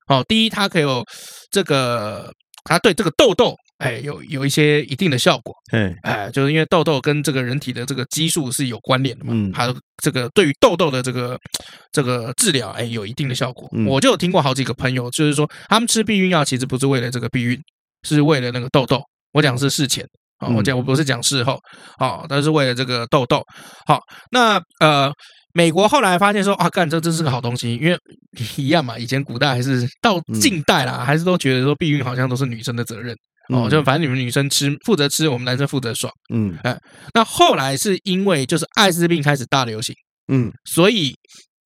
[0.08, 1.04] 哦，第一，它可以有
[1.52, 2.32] 这个，
[2.64, 5.54] 它对这个痘痘，哎，有有一些一定的效果。
[5.72, 9.32] 哎，哎，就是因为痘痘跟这个人体的这个激素是有关联的嘛。
[9.34, 11.38] 嗯，还有这个对于痘痘的这个
[11.92, 13.68] 这个治疗，哎，有一定的效果。
[13.74, 17.60] 嗯，我就有听过好几个朋友，就是说他们吃避孕药其实不是为了这个避孕，
[18.08, 19.02] 是为了那个痘痘。
[19.34, 20.06] 我讲是事前
[20.38, 20.48] 啊。
[20.48, 21.60] 我讲我不是讲事后，
[21.98, 23.44] 好，但是为了这个痘痘，
[23.86, 24.00] 好，
[24.32, 25.12] 那呃，
[25.54, 27.98] 美国后来发现说啊，干这真是个好东西，因为
[28.56, 33.16] 一样嘛，以前古代还是到近代啦，还是都觉得说避孕好像都是女生的责任
[33.50, 36.78] 哦，就反正你们女生吃负责吃，我们男生负责爽，嗯，哎，
[37.14, 39.94] 那后来是因为就是艾滋病开始大流行，
[40.32, 41.14] 嗯，所以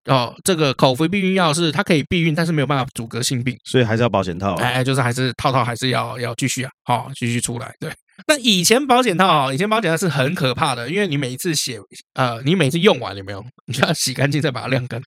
[0.06, 7.92] 哦，这个口服避孕药是它可以避孕，但是没有办法阻隔性病，所以还是要保险套，哎，就是还是套套还是要要继续啊，好，继续出来，对。
[8.28, 11.78] 那以前保险套，以前保险套是很可怕的，因为你每一次写，
[12.16, 15.00] 呃，你每次用完有没有，你就要洗干净再把它晾干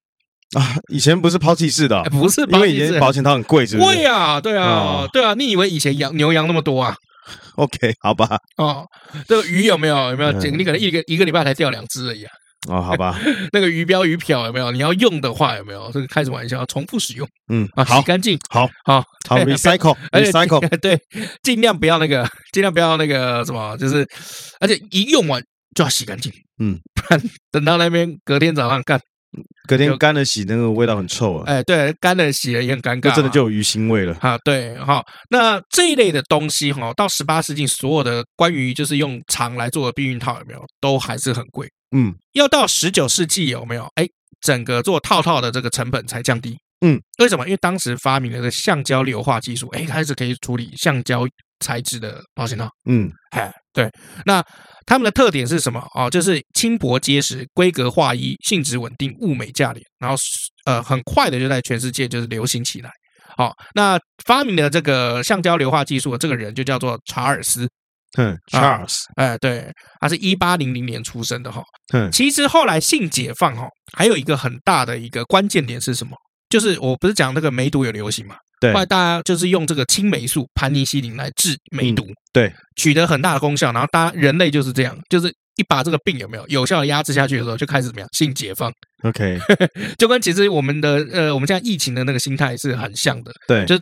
[0.59, 0.77] 啊。
[0.89, 3.97] 以前不是抛弃式的，不是，因为以前保险套很贵，是不是？
[3.97, 5.35] 贵啊，对啊，对啊。
[5.35, 6.95] 你以为以前羊牛羊那么多啊
[7.57, 8.39] ？OK，好吧。
[8.57, 8.85] 哦，
[9.29, 10.11] 这个鱼有没有？
[10.11, 10.33] 有没有？
[10.33, 12.33] 你可能一个一个礼拜才钓两只而已啊。
[12.69, 13.19] 哦，好吧，
[13.55, 14.71] 那个鱼标鱼漂有没有？
[14.71, 15.91] 你要用的话有没有？
[15.93, 17.27] 这个开什么玩笑，重复使用。
[17.51, 21.01] 嗯啊，洗干净，好，好，好，recycle，recycle， 对，
[21.43, 24.07] 尽量不要那个，尽量不要那个什么，就是，
[24.61, 25.43] 而且一用完
[25.75, 29.01] 就要洗干净，嗯，不然等到那边隔天早上干，
[29.69, 31.45] 隔天干了洗，那个味道很臭啊。
[31.47, 34.17] 哎，对，干了洗了也很尴尬，真的就有鱼腥味了。
[34.21, 41.69] 啊，对，好，那这一类的东西哈，到十八世纪，所有的关于就是用肠来做的避孕套有没有，都还是很贵。
[41.97, 43.87] 嗯，要到十九世纪有没有？
[43.95, 44.07] 哎，
[44.41, 46.57] 整个做套套的这个成本才降低。
[46.81, 47.45] 嗯，为什么？
[47.45, 51.27] 因为当时发明了这个橡胶硫化技术，哎，开始可以处理橡胶
[51.61, 52.69] 材质的保险套。
[52.89, 53.91] 嗯，哎，对。
[54.25, 54.43] 那
[54.87, 55.81] 它们的特点是什么？
[55.95, 60.17] 哦，就是轻薄结实、规格划一、性质稳定、物美价廉，然后
[60.65, 62.91] 呃，很快的就在全世界就是流行起来。
[63.37, 67.69] 好，那发明的这个橡胶硫化技术的这个人就叫做查尔斯。
[68.19, 71.63] 嗯，Charles，哎，对，他是一八零零年出生的哈。
[71.93, 76.17] 嗯，其实后来性解放哈，还有一个很大的一个关键点是什么？
[76.49, 78.35] 就是我不是讲那个梅毒有流行嘛？
[78.61, 83.73] 对，后来大家就是用这个青霉素盘尼西林来治梅毒，对，取得很大的功效。
[83.73, 88.09] 然后大家人类就是这样，就是一把这个病有没有有效的压制下去的时候，就开始怎么样？
[88.13, 88.71] 性解放。
[89.03, 89.39] OK，
[89.97, 93.33] 就跟其实我们的呃，我们现在疫情的那个心态是很像的。
[93.49, 93.75] 对，就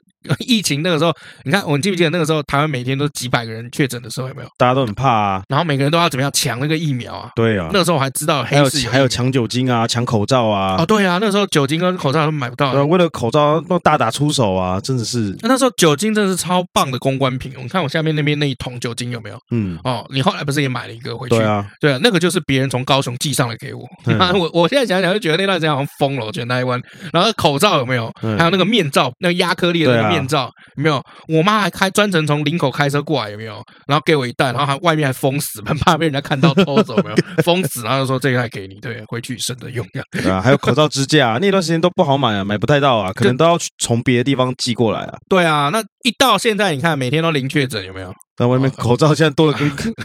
[0.46, 1.12] 疫情那个时候，
[1.42, 4.48] 你看，我们记不记得那个时候，台湾每天都几百个人确诊的时候，有没有？
[4.56, 7.30] 大家都很怕啊，然后每个人都要怎么样抢那个疫苗啊？
[7.34, 10.76] 对啊，那个时候我还知道还有还有抢酒精啊，抢口罩啊。
[10.78, 12.72] 哦，对啊，那个时候酒精跟口罩都买不到。
[12.72, 15.36] 对，为了口罩都大打出手啊，真的是。
[15.42, 17.52] 那时候酒精真的是超棒的公关品。
[17.56, 19.38] 你看我下面那边那一桶酒精有没有？
[19.50, 21.36] 嗯，哦，你后来不是也买了一个回去？
[21.36, 23.84] 对啊，对啊，那个就是别人从高雄寄上来给我。
[24.18, 26.80] 啊我我现在想想就觉得那段时间好像疯了，我觉得那一弯。
[27.12, 28.12] 然后口罩有没有？
[28.38, 31.02] 还有那个面罩，那个压克力的那个面罩有没有？
[31.28, 33.62] 我妈还开专程从林口开车过来，有没有？
[33.86, 37.16] 然后给我一袋，然后还外面还封死，很怕被人家看到偷走，有没有？
[37.42, 39.86] 封死，然后就说这一袋给你，对，回去省着用。
[40.10, 45.16] 对啊，还有口罩支架，那段时间都不好买啊，买不太到啊，可能都要从别的地方寄过来啊。
[45.28, 48.12] 对啊，那一到现在，你看每天都零确诊，有没有？
[48.40, 49.52] 那外面口罩现在多了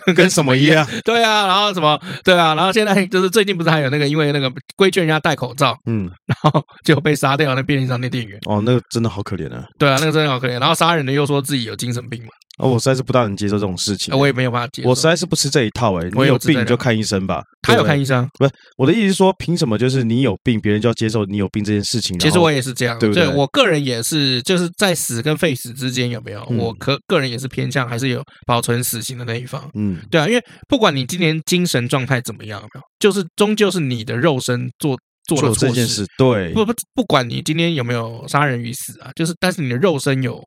[0.05, 0.87] 跟跟什么一样？
[1.05, 1.99] 对啊，然后什么？
[2.23, 8.39] 对啊，然后现在就是最近不是还有那个因为那个规劝人家戴口罩，嗯，然后就被杀掉那便利商店店员。
[8.47, 9.63] 哦，那个真的好可怜啊。
[9.77, 10.59] 对啊，那个真的好可怜。
[10.59, 12.29] 然后杀人的又说自己有精神病嘛。
[12.63, 14.17] 哦，我实在是不大能接受这种事情。
[14.17, 14.89] 我也没有办法接受。
[14.89, 16.10] 我实在是不吃这一套哎。
[16.12, 17.43] 你有病你就看医生吧。
[17.62, 18.28] 他有看医生？
[18.38, 22.17] 不是，我的意思是说，凭什么就是你有病，别人就要接受你有病这件事情？
[22.19, 23.28] 其实我也是这样，对不对？
[23.28, 26.43] 我个人也是，就是在死跟废死之间有没有？
[26.58, 29.69] 我可个人也是偏向还是有保存死刑的那一方。
[29.76, 32.82] 嗯，对啊，因为不管你今年精神状态怎么样，有没有？
[32.99, 36.06] 就是终究是你的肉身做做了这件事。
[36.17, 40.41] 对，不不，不管你今天有没有杀人于死啊，就是但是你的肉身有。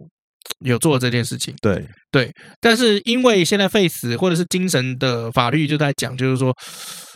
[0.61, 1.87] 有做这件事情，对。
[2.11, 6.54] 对，但是因为现在 face 或者是精神的法律就在讲，就是说，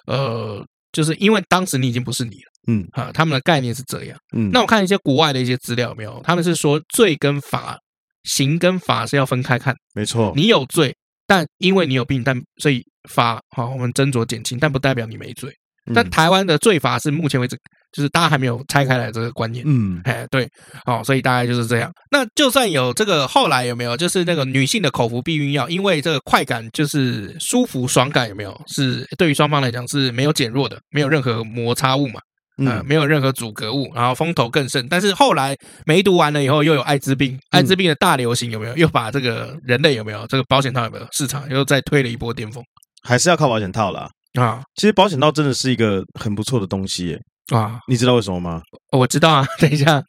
[0.06, 0.62] 呃，
[0.92, 2.86] 就是因为当时你已经不是你了，嗯。
[2.92, 7.78] 啊，他们的概念是这样，嗯，那我看一些国外的一些资料没有，他们是说罪跟法，
[8.24, 10.94] 刑跟法是要分开看，没错，你有罪，
[11.26, 15.50] 但因为你有病，但所以法好我们斟酌减轻，但不代表你没罪。
[15.94, 17.58] 但台湾的罪罚是目前为止，
[17.92, 19.64] 就是大家还没有拆开来这个观念。
[19.66, 20.48] 嗯，哎，对，
[20.86, 21.90] 哦，所以大概就是这样。
[22.10, 28.60] 那就算有这个，后来有没有就是那个女性的口服避孕药，因为这个快感就是舒服爽感有没有？
[28.66, 32.20] 是对于双方来讲是没有减弱的，没有任何摩擦物嘛？
[32.62, 34.86] 嗯，没有任何阻隔物，然后风头更盛。
[34.88, 38.76] 但是后来梅毒完了以后，又有艾滋病，艾滋病的大流行有没有？
[38.76, 42.62] 又把这个人类有没有这个保险套有没有市场又再推了一波巅峰？
[43.02, 44.10] 还是要靠保险套啦。
[44.38, 44.62] 啊！
[44.76, 47.20] 其实保险套真的是一个很不错的东西耶
[47.54, 47.78] 啊！
[47.88, 48.62] 你知道为什么吗？
[48.92, 49.46] 我知道啊。
[49.58, 50.02] 等一下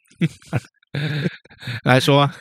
[1.84, 2.34] 来说 啊，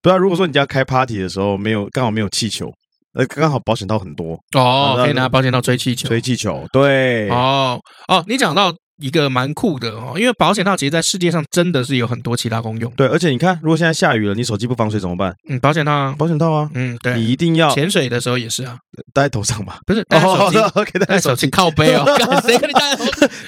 [0.00, 2.70] 不知道如果说你家开 party 的时候没有刚好没有气球。
[3.14, 8.72] 呃，刚好保险套很多哦，可以拿保险套吹气球，吹气球，对，哦哦，你讲到。
[9.02, 12.90] 一个蛮酷的哦，因为保险套其实，在世界上真的是有很多其他功用。
[12.96, 15.34] 对，而且你看，如果现在下雨了，你手机不防水怎么办？
[15.48, 18.78] 嗯，保险套啊，保险套啊，嗯，对，你一定要潜水的时候也是啊，
[19.12, 22.04] 戴在头上吧，不是戴手机，OK，戴手机靠背哦，
[22.46, 22.96] 谁跟你戴？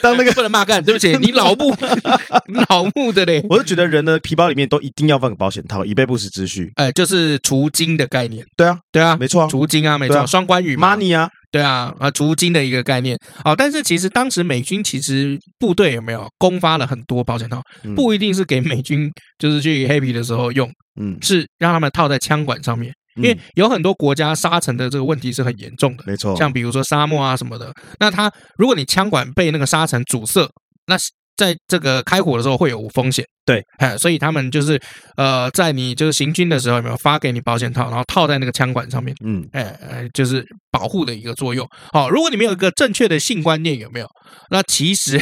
[0.02, 1.74] 当那个不能骂干，对不起，你老木，
[2.48, 3.44] 你老木的嘞。
[3.48, 6.72] 我就觉得人的皮包里面都一定要放个保险套，以备不时之需。
[6.76, 8.44] 哎，就是除金的概念。
[8.56, 11.30] 对啊，对啊，没错啊，除金啊，没错，双关语，money 啊。
[11.54, 13.16] 对啊，啊，逐金的一个概念。
[13.44, 17.62] 啊，但是其实当时美军其实部队有没有公发了很多保险套，
[17.94, 20.68] 不一定是给美军就是去 happy 的时候用，
[21.00, 30.50] 嗯，是让他们套在枪管上面，因为有很多国家沙尘的这个问题是很严重的，没错，像比如说沙漠啊什么的，那它如果你枪管被那个沙尘阻塞，
[30.88, 30.96] 那
[31.36, 34.80] 在这个开火的时候会有风险，对，哎，所以他们就是
[35.16, 39.76] 呃，在你就是行军的时候有没有发给你保险套，然后套在那个枪管上面，嗯，哎，
[40.14, 41.68] 就是保护的一个作用。
[41.92, 44.06] 好，如果你没有一个正确的性观念，有没有？
[44.50, 45.20] 那其实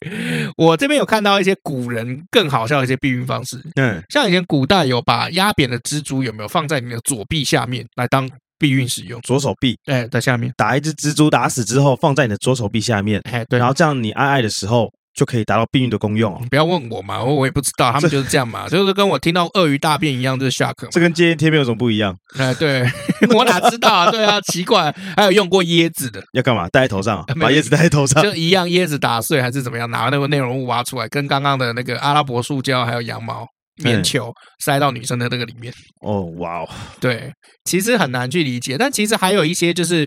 [0.58, 9.18] 我这边有看到一些古人更好笑的一些避孕方式，嗯，像以前古代有把压扁的蜘蛛有没有放在你的左臂下面来当避孕使用？
[9.22, 10.52] 左手臂，哎，在下面。
[10.54, 14.92] 打一只蜘蛛打死之后放在你的左手臂下面，哎，对，然后这样你爱爱的时候。
[15.16, 16.38] 就可以达到避孕的功用。
[16.42, 20.74] 你不要问我嘛，我我也不知道，他们就是这样嘛， 就是跟我听到鳄鱼大便一样，就是 shock。
[20.90, 22.14] 这跟戒烟贴片有什么不一样？
[22.38, 22.86] 哎，对，
[23.34, 24.10] 我哪知道啊？
[24.10, 26.68] 对啊，奇怪，还有用过椰子的，要干嘛？
[26.68, 29.90] 戴在头上，把椰子戴在头上，就一样，椰子打碎还是怎么样？
[29.90, 33.46] 拿那个内容物挖出来，跟刚刚的那个阿拉伯塑胶还有羊毛
[33.82, 34.30] 棉球
[34.64, 35.72] 塞到女生的那个里面。
[36.02, 36.68] 哦，哇哦，
[37.00, 37.32] 对，
[37.64, 40.06] 其实很难去理解，但其实还有一些就是。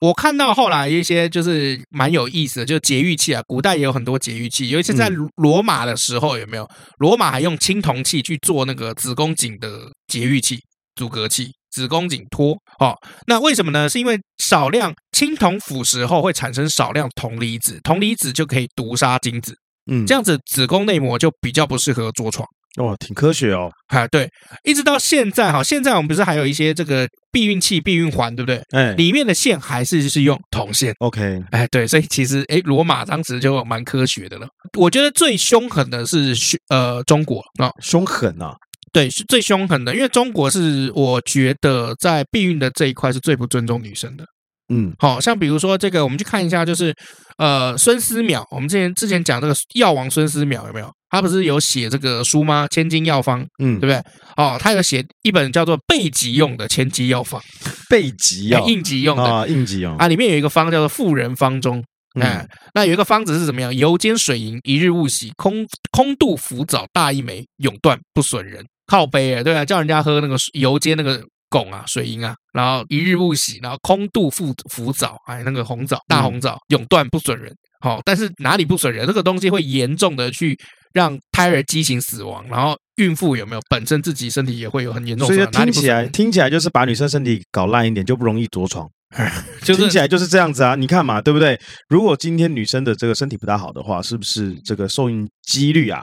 [0.00, 6.68] 我看到后来一些就是蛮有意思的，就是节育器啊，古代也有很多节育器，尤其是在罗马的时候，有没有？
[6.98, 10.60] 罗马还用青铜器去做那个子宫颈的节育器、
[10.94, 12.56] 阻隔器、子宫颈托。
[12.78, 12.94] 哦，
[13.26, 13.88] 那为什么呢？
[13.88, 19.56] 是因为少量青铜腐蚀后会产生少量铜离子，铜离子就可以毒杀精子，
[19.90, 22.46] 嗯，这样子子宫内膜就比较不适合着床。
[22.76, 23.68] 哇，挺科学哦！
[23.88, 24.28] 哈，对，
[24.62, 28.62] 一直到现在哈，现在我们不是还有一些这个避孕器、避孕环，对不对？
[28.70, 30.94] 哎，里面的线还是是用铜线。
[31.00, 34.46] OK，哎，对，所以其实哎，罗马当时就蛮科学的了。
[34.78, 36.36] 我觉得最凶狠的是
[36.68, 38.54] 呃中国啊，凶狠啊，
[38.92, 44.24] 对，是最凶狠的，因为中国是我觉得在避孕的这一块是最不尊重女生的。
[44.72, 46.94] 嗯，好像比如说这个，我们去看一下，就是
[47.38, 50.92] 呃，孙思邈，我们之前之前讲这个药王孙思邈有没有？
[51.10, 52.66] 他不是有写这个书吗？
[52.70, 53.96] 千金药方，嗯，对不对？
[54.36, 57.40] 哦，他有写一本叫做备急用的千金药方，
[57.88, 61.82] 备急药，应急用的啊，应急用啊，里面有一个方叫做妇人方中，
[62.20, 63.74] 哎，那有一个方子是怎么样？
[63.74, 68.64] 油煎水银，一日勿洗，空空肚浮藻大一枚，永断不损人。
[68.86, 71.22] 靠杯啊，对啊，叫人家喝那个油煎那个。
[71.50, 77.50] 汞啊，水银啊，然后一日勿洗，然后空肚浮浮藻，哎，那个红枣，大红枣，永断不损人。
[77.80, 79.06] 好，但是哪里不损人？
[79.06, 80.58] 这个东西会严重的去
[80.92, 85.26] 让胎儿畸形死亡，然后孕妇有没有本身自己身体也会有很严重。
[85.26, 88.88] 所以听起来听起来就是把女生身体搞烂一点就不容易着床，
[89.62, 90.74] 就是听起来就是这样子啊。
[90.74, 91.58] 你看嘛，对不对？
[91.88, 96.02] 如果今天女生的这个身体不大好的话，是不是这个受孕几率啊，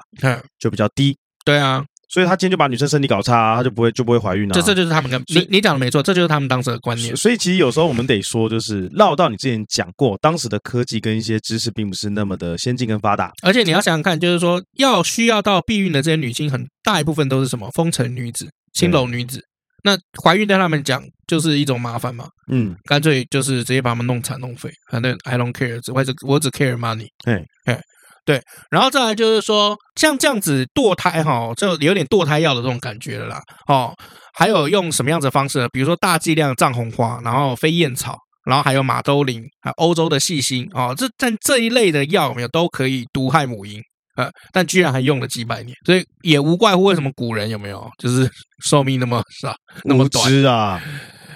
[0.60, 1.18] 就比较低？
[1.44, 1.84] 对啊。
[2.10, 4.56] 所以他今天就把女生身体搞差，啊，他就不会就不会怀孕了，啊。
[4.56, 7.16] 这这就是他们跟你你讲的没错，这就是他们当时的观念。
[7.16, 13.32] 所以其实有时候我们得说，就是绕到你之前讲过，当时的科技跟一些知识并不是那么的先进跟发达。
[13.42, 19.42] 而且你要想想看，就是说要需要到避孕的这些女性，很大一部分都是什么风尘女子、青楼女子。
[19.84, 22.28] 那怀孕对他们讲就是一种麻烦嘛。
[22.52, 27.08] 嗯，干脆就是直接把他们弄残弄废，反正 I don't care，只我只我只 care money。
[27.26, 27.80] 哎哎。
[28.26, 33.40] 对，然后再来就是说，像这样子堕胎哈，就有点堕胎药的这种感觉了啦。
[33.68, 33.94] 哦，
[34.34, 35.68] 还有用什么样子的方式呢？
[35.72, 43.80] 比如说大剂量藏红花，然后飞燕草，然后还有马兜铃，还有欧洲的细辛哦，这但这一类的药有没有都可以毒害母婴
[44.18, 44.28] 呃？
[44.52, 48.28] 但居然还用了几百年，所以也无怪乎为什么古人有没有就是
[48.66, 50.82] 寿命那么少那么短啊？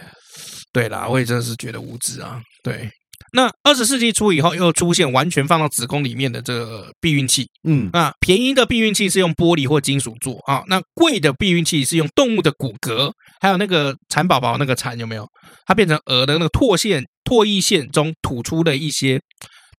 [0.73, 2.89] 对啦，我也真的是觉得无知啊，对。
[3.31, 7.47] 那二十世纪初以后，又出现完全放到子宫里面的这个避孕器。
[7.63, 13.11] 嗯，啊，便宜的避孕器是用玻璃或金属做啊，那贵的避孕器是用动物的骨骼，
[13.41, 15.27] 还有那个蚕宝宝那个蚕有没有？
[15.65, 19.19] 它变成鹅的那个唾腺、唾液腺中吐出的一些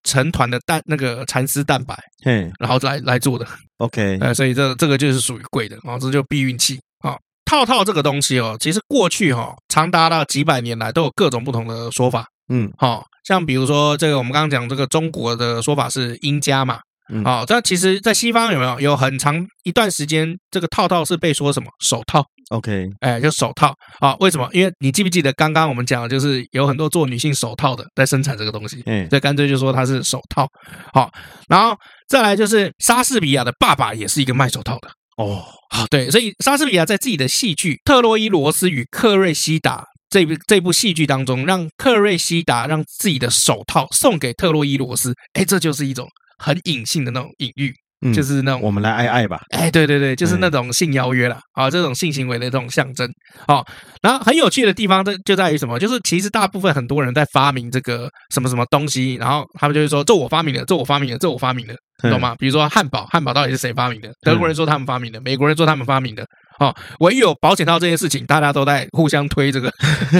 [0.04, 3.46] 成团的蛋那个蚕丝蛋白，嘿，然后来来做的。
[3.78, 7.16] OK，呃，所以这这个就是属于贵的啊，这就避孕器啊。
[7.44, 12.26] 套套这个东西哦，其实过去哈、哦，长达到几百年来都有各种不同的说法。
[12.50, 16.80] 嗯，好，像比如说这个我们刚刚讲这个中国的说法是阴家嘛。
[17.12, 24.14] 嗯，好，这其实，在西方有没有有很长一段时间，这个套套是被说什么手套？OK，哎，就手套啊？
[24.20, 24.48] 为什么？
[24.52, 30.46] 因为你记不记得刚刚我们讲的就是有很多做女性手套的在生产这个东西，嗯，所以干脆就说它是手套。
[30.92, 31.10] 好，
[31.48, 35.44] 然后再来就是莎士比亚的爸爸也是一个卖手套的哦。
[35.70, 39.78] 好，对，所以莎士比亚在自己的戏剧《特洛伊罗斯与克瑞西达》
[40.10, 46.06] 这部这部戏剧当中，让克瑞西达让自己的手套送给特洛伊罗斯，哎，这就是一种。
[46.42, 47.70] 很隐性的那种隐喻，
[48.00, 53.06] 嗯、就是那种我们来爱爱吧，哎，对对对，就是那种性邀约了啊、哦，这种性行为的这种象征
[53.46, 53.62] 哦。
[54.00, 55.78] 然后很有趣的地方，这就在于什么？
[55.78, 61.76] 就是其实大部分很多人在发明这个什么什么东西，然后他们就会说这我发明的，这我发明的，这我发明的，
[62.10, 62.34] 懂吗？
[62.38, 64.10] 比如说汉堡，汉堡到底是谁发明的？
[64.22, 66.24] 德国人说他们发明的，美国人说他们发明的。
[66.60, 69.72] 哦，唯有保险套这件事情，大家都在互相推这个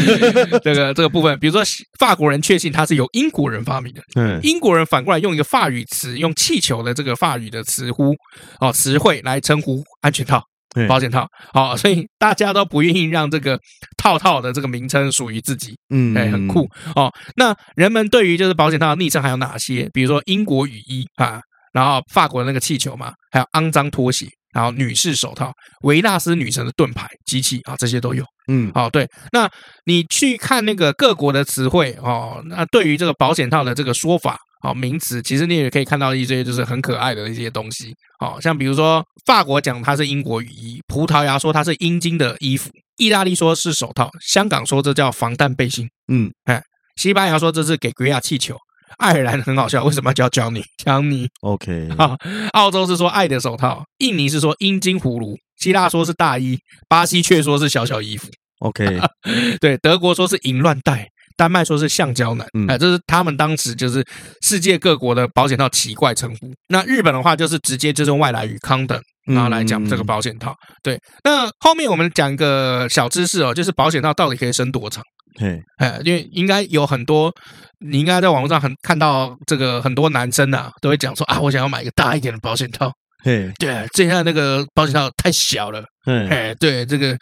[0.64, 1.38] 这个这个部分。
[1.38, 1.62] 比如说，
[1.98, 8.14] 法国人确信它是由英国人发明的，嗯，英国人反过来用一个法语词，用气球的这个法语的词呼
[8.58, 10.42] 哦词汇来称呼安全套、
[10.88, 11.28] 保险套。
[11.52, 13.60] 好，所以大家都不愿意让这个
[13.98, 17.12] 套套的这个名称属于自己，嗯，哎，很酷哦。
[17.36, 19.90] 那人们对于就是保险套的昵称还有哪些？
[19.92, 21.38] 比如说英国雨衣啊，
[21.74, 24.26] 然后法国的那个气球嘛，还有肮脏拖鞋。
[24.52, 28.24] 然后女士手套、维纳斯女神的盾牌、机器啊，这些都有。
[28.48, 29.06] 嗯，好，对。
[29.32, 29.48] 那
[29.84, 37.94] 你去看那个各国的词汇哦，那对于这个保险套的这个说法啊，名词，其实你也可以看到一些就是很可爱的一些东西。
[38.18, 45.88] 哦，像比如说法国讲它是英国雨衣，葡萄牙说它是阴茎的衣服，意大利说是手套，香港说这叫防弹背心。
[46.08, 46.60] 嗯，哎，
[46.96, 48.56] 西班牙说这是给鬼亚气球。
[48.98, 51.88] 爱尔兰很好笑，为什么要叫 Johnny？Johnny，OK。
[51.96, 52.16] 好，
[52.52, 58.28] 澳洲是说爱的手套，印尼是说阴茎葫芦，希腊说是大衣，巴西却说是小小衣服。
[58.60, 59.00] OK，
[59.60, 62.46] 对，德国说是淫乱带，丹麦说是橡胶男。
[62.68, 64.04] 哎、嗯，这是他们当时就是
[64.42, 66.52] 世界各国的保险套奇怪称呼。
[66.68, 70.54] 那日本的话就是直接就是用外来语 condom，然后来讲这个保险套。
[70.82, 75.02] 对，那后面我们讲一个小知识哦，就是保险套到底可以伸多长？
[75.38, 77.32] 嘿，哎，因为应该有很多，
[77.78, 82.92] 你应该在网络上很看到这个很多男生啊，都会讲说啊，我想要买一个大一点的保险套。
[83.22, 85.84] 嘿，对啊，这下那个保险套太小了。
[86.06, 87.16] 嗯，哎，对，这个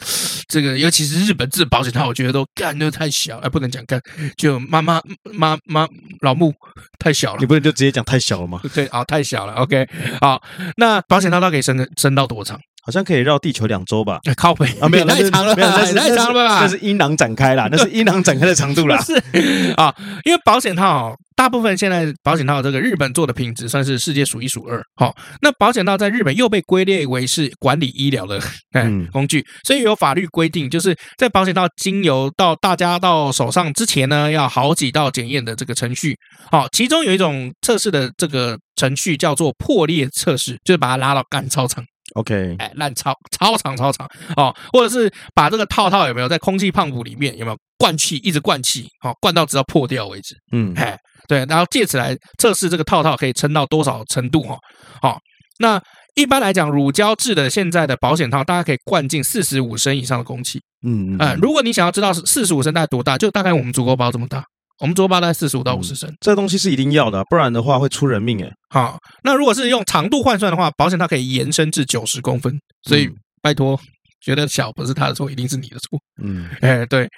[0.48, 4.00] 这个，尤其是日本制保险套，我觉得都干都太小，哎，不能讲干，
[4.36, 5.00] 就妈妈
[5.32, 5.86] 妈妈
[6.20, 6.54] 老木
[6.98, 7.38] 太小了。
[7.40, 8.60] 你不能就直接讲太小了吗？
[8.74, 9.54] 对啊，太小了。
[9.54, 9.86] OK，
[10.20, 10.40] 好，
[10.76, 12.58] 那保险套它可以伸伸到多长？
[12.80, 14.18] 好像可以绕地球两周吧？
[14.34, 16.60] 靠北啊，没有 太长了，没有太长了吧？
[16.62, 18.98] 那是阴囊展开啦，那是阴囊展开的长度啦。
[19.04, 19.12] 是
[19.76, 24.82] 啊，因为保险套大部分现在保险套这个日本做的品质算是世界数一数二。
[24.94, 28.40] 好，那保险套在日本又被归类为是管理医疗的
[29.12, 36.14] 工具，所以有法律规定，就是在保险套经由到大家到手上之前呢，要好几道检验的这个程序。
[36.50, 41.84] 好，其中有一种测试的这个程序叫做破裂测试，就是把它拉到干操场。
[42.14, 50.34] OK，哎，烂超超长超长哦，或者是把这个套套有没有在空气胖虎里面有没有灌气，一直灌气，好、哦、灌到直到破掉为止。
[50.52, 54.56] 嗯，哎，对，然后借此来测试这个套套可以撑到多少程度哈。
[55.02, 55.18] 好、哦，
[55.58, 55.78] 那
[56.18, 60.60] 一般来讲，乳胶制的现在的保险套，大概可以灌进四十五升以上的空气。
[60.84, 64.42] 嗯嗯，如果你想要知道是四十五升大概多大，就大概我们足够包这么大。
[64.80, 68.52] 我们足够包大概四十五到五十升，这东西是一定要的，不然的话会出人命诶。
[68.70, 73.08] 好，那如果是用长度换算的话，保险套可以延伸至九十公分，所以
[73.40, 73.78] 拜托，
[74.20, 76.00] 觉得小不是他的错，一定是你的错。
[76.20, 77.08] 嗯， 哎，对，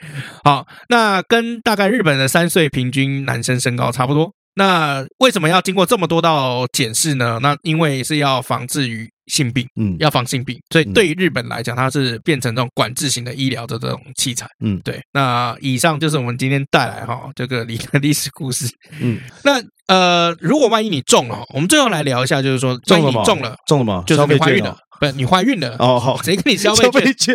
[0.45, 4.31] 好，那跟大概日本的三岁平均男生身高差不多。
[4.61, 7.39] 那为什么要经过这么多道检视呢？
[7.41, 15.01] 那因为是要防治于性病，嗯，要防性病，所以对于日本来讲，它是变成这种管制型的医疗的这种器材，嗯，对。
[15.15, 18.67] 那以上就是我们今天带来哈这个历历史故事，
[19.01, 19.19] 嗯。
[19.43, 23.25] 那呃，如果万一你中了，我们最后来聊一下，就是说中了吗？
[23.25, 24.05] 中了，中了吗？
[24.07, 27.35] 就是你怀孕了，不是你怀孕了哦，好，谁给你消费券？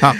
[0.00, 0.14] 好，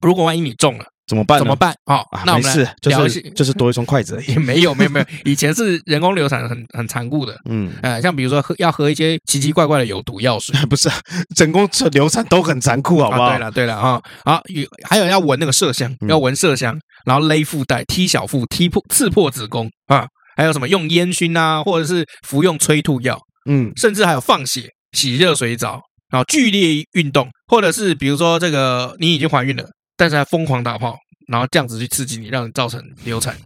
[0.00, 0.86] 如果万一你中了。
[1.06, 1.38] 怎么办？
[1.38, 1.74] 怎么办？
[1.84, 4.26] 好，那我们来聊一下，就是多一双筷子而已。
[4.34, 5.06] 也没有，没有，没有。
[5.24, 7.36] 以前是人工流产，很 很残酷的。
[7.48, 10.90] 嗯，呃，像比如说喝要喝一些奇奇怪怪的有毒药水， 不是
[11.36, 13.30] 人工流产都很残酷，好不好？
[13.30, 23.16] 对了，对了啊，好，有还有要闻那个麝香，要闻麝香，然后勒腹带、踢小腹、踢破、刺破子宫啊，还有什么用烟熏啊，或者是服用催吐药，
[23.48, 25.80] 嗯，甚至还有放血、洗热水澡，
[26.10, 29.64] 然后剧烈运动，或者是比如说这个你已经怀孕了。
[29.96, 30.96] 但是还疯狂打炮，
[31.28, 33.36] 然后这样子去刺激你，让你造成流产。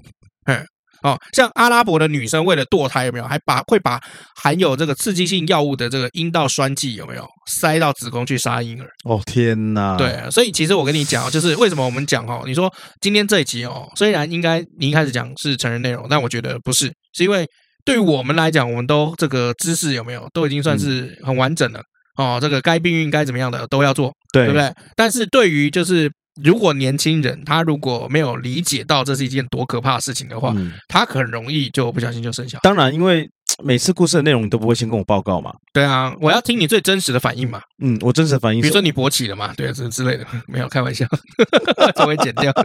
[0.47, 0.67] 嗯，
[1.03, 4.01] 哦，像阿拉伯的女生为了堕胎有没有，还把会把
[4.43, 8.89] 含有这个刺激性药物的这个阴道栓剂有没有塞到子宫去杀婴儿？
[9.05, 9.97] 哦天哪！
[9.97, 17.47] 对，所以其实我跟你讲，就是为什么我们讲哦，你说今天这一集哦，虽然应该你一开始讲是成人内容，但我觉得不是，是因为
[17.85, 21.81] 对于我们来讲，我们都这个知识有没有都已经算是很完整了
[22.17, 24.73] 哦，这个该避孕该怎么样的都要做，对，对不对？
[24.97, 26.11] 但是对于就是。
[26.43, 32.61] 如果年轻人他如果没有理解到这是一件多可怕的事情的话，嗯、他很容易就不小心就生小孩。
[32.63, 33.29] 当然，因为
[33.63, 35.53] 每次故事的内容你都不会先跟我报告嘛。
[35.73, 37.61] 对啊，我要听你最真实的反应嘛。
[37.83, 41.05] 嗯，我真实的反应，比如说你勃起了嘛，对啊，之之类的， 没有开玩笑，
[41.97, 42.51] 稍微剪掉，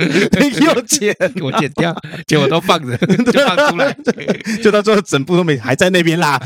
[0.73, 1.93] 又剪，我剪掉，
[2.27, 3.91] 结果都放着，就放出来，
[4.63, 6.39] 就到最后整部都没还在那边啦。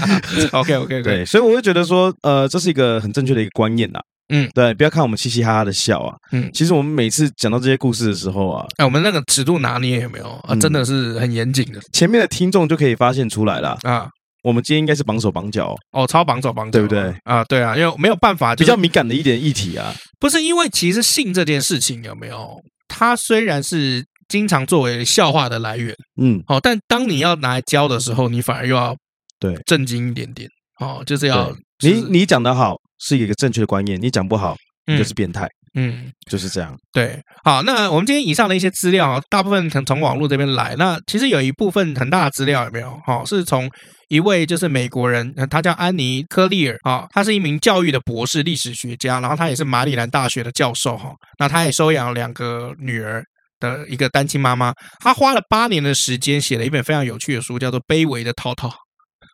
[0.51, 3.99] OK OK OK，对，所以我就觉得说，呃，这是一个很正确的一个观念呐。
[4.29, 6.15] 嗯，对，不要看我们嘻嘻哈哈的笑啊。
[6.31, 10.55] 嗯，其实我们每次讲到这些故事的时候啊，哎，我们那个尺度拿捏有没有啊？
[10.55, 11.79] 真的是很严谨的。
[11.91, 14.07] 前面的听众就可以发现出来了啊。
[14.41, 17.13] 我们今天应该是绑手绑脚哦，超绑手绑脚，对不对？
[17.25, 19.93] 啊，对啊，因为没有办法，比较敏感的一点议题啊。
[20.17, 22.57] 不是因为其实性这件事情有没有？
[22.87, 28.95] 它虽然是经常作为笑话的来源，嗯，哦，但当你要拿来教的时候，你反而又要
[29.39, 30.47] 对正经一点点
[30.79, 31.53] 哦，就是要
[31.83, 32.77] 你你讲的好。
[32.99, 36.75] 是一个正确的观念，你讲不好，你就是变态，嗯，嗯，就是这样。
[36.91, 40.75] 对，好，那我们今天以上的一些资料，大部分从从网络这边来。
[40.77, 42.91] 那其实有一部分很大的资料有没有？
[43.05, 43.69] 哈，是从
[44.09, 51.11] 一位就是美国人，他叫安妮科利尔啊，他是一名教育的博士、历史学家，然后他也是马里兰大学的教授哈。
[51.37, 53.23] 那他也收养了两个女儿
[53.59, 58.67] 的一个单亲妈妈，他花了八年的时间写了一本非常有趣的书，叫做《卑微的套套》。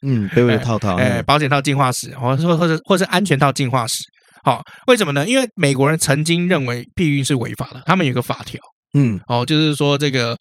[0.02, 4.04] 嗯，卑微的套套，哎，保险套进化史，或者说，或者，或是安全套进化史。
[4.44, 5.28] 好，为什么呢？
[5.28, 8.60] 因为美国人曾经认为避孕是违法的，他们有个法条，
[8.94, 10.38] 嗯，哦，就是说这个，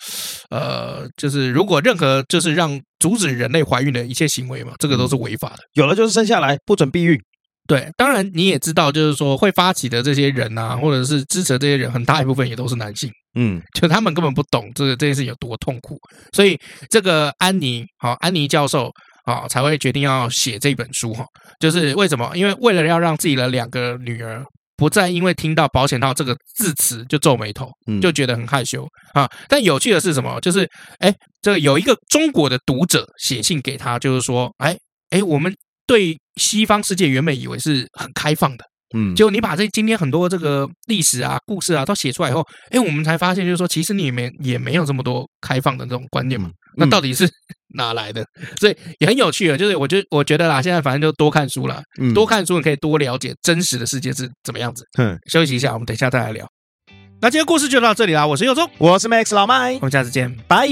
[0.50, 5.60] 呃，就是如果任何就是让阻止人类怀孕的一切行为嘛，这个都是违法的。
[5.72, 7.18] 有了就是生下来，不准避孕。
[7.66, 13.10] 对，当然你也知道，就是说会发起的这些人啊，或者是支持这些人，很大一部分也都是男性。
[13.36, 15.96] 嗯， 就他们根本不懂这个这件事有多痛苦，
[16.34, 16.58] 所以
[16.90, 18.90] 这个安妮，好，安妮教授。
[19.24, 21.24] 啊，才会决定要写这本书哈，
[21.58, 22.30] 就是为什么？
[22.34, 24.44] 因为为了要让自己的两个女儿
[24.76, 27.70] 不再因为听到保险套这个字词就皱眉头，
[28.02, 29.28] 就觉得很害羞啊。
[29.48, 30.40] 但有趣的是什么？
[30.40, 30.68] 就是
[30.98, 34.76] 哎，这个有一个中国的读者写信给他，就是说，哎
[35.10, 35.54] 哎，我们
[35.86, 38.64] 对西方世界原本以为是很开放的。
[38.94, 46.48] 嗯，就你把这今天很多这个历史啊、故事啊都写出来以后，哎，我们才发现，就是说，其实你也没也没有这么多开放的这种观念嘛。
[46.76, 47.28] 那到底是
[47.76, 48.24] 哪来的？
[48.58, 49.56] 所以也很有趣啊。
[49.56, 51.82] 就是我觉，我觉得啦，现在反正就多看书啦，
[52.14, 54.84] 多看书你可以多了解真实的世界是怎么样子。
[54.98, 56.46] 嗯，休息一下，我们等一下再来聊。
[57.20, 58.26] 那今天故事就到这里啦。
[58.26, 60.68] 我是佑宗，我是 Max 老麦，我们下次见，拜。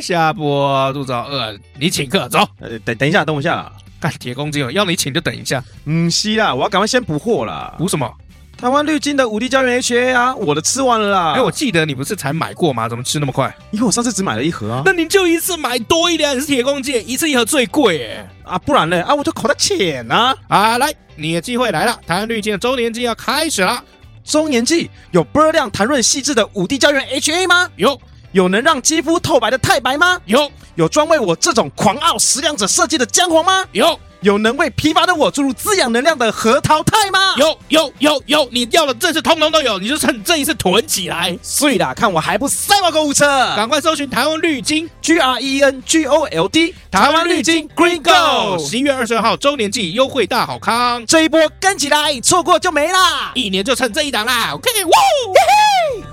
[0.00, 2.40] 下播肚子好饿，你请客走。
[2.58, 3.70] 呃，等等一下，等我一下。
[4.02, 5.62] 干铁公鸡哦，要你请就等一下。
[5.84, 7.72] 嗯，是啦，我要赶快先补货啦。
[7.78, 8.12] 补什么？
[8.58, 11.34] 台湾绿金的五 D 胶原 HA 啊，我的吃完了啦。
[11.34, 12.88] 哎，我记得你不是才买过吗？
[12.88, 13.52] 怎么吃那么快？
[13.70, 14.82] 因为我上次只买了一盒啊。
[14.84, 18.28] 那你就一次买多一点，你是铁公鸡，一次一盒最贵哎。
[18.44, 19.00] 啊，不然呢？
[19.04, 20.34] 啊，我就口袋浅啊。
[20.48, 23.82] 啊，来，你的机会来了，台湾绿金的周年季要开始了。
[24.24, 27.68] 周年季有波量弹润细致的五 D 胶原 HA 吗？
[27.76, 28.00] 有。
[28.32, 30.20] 有能让肌肤透白的太白吗？
[30.26, 30.50] 有。
[30.74, 33.64] 有专为我这种狂傲食量者设计的姜黄吗？
[33.72, 33.98] 有。
[34.22, 37.34] 有能为疲乏的我注入滋养能量的核桃肽吗？
[37.36, 41.36] 有有有有，你要的这次通通都有，你就趁这一次囤起来。
[41.42, 43.26] 碎啦，看我还不塞爆购物车！
[43.56, 53.32] 赶快搜寻台湾绿金 G R E N G O L D，台湾绿金 Green Gold，十一月二十二号周年季优惠大好康，这一波跟起来，错过就没啦！
[53.34, 56.11] 一年就趁这一档啦！OK，哇！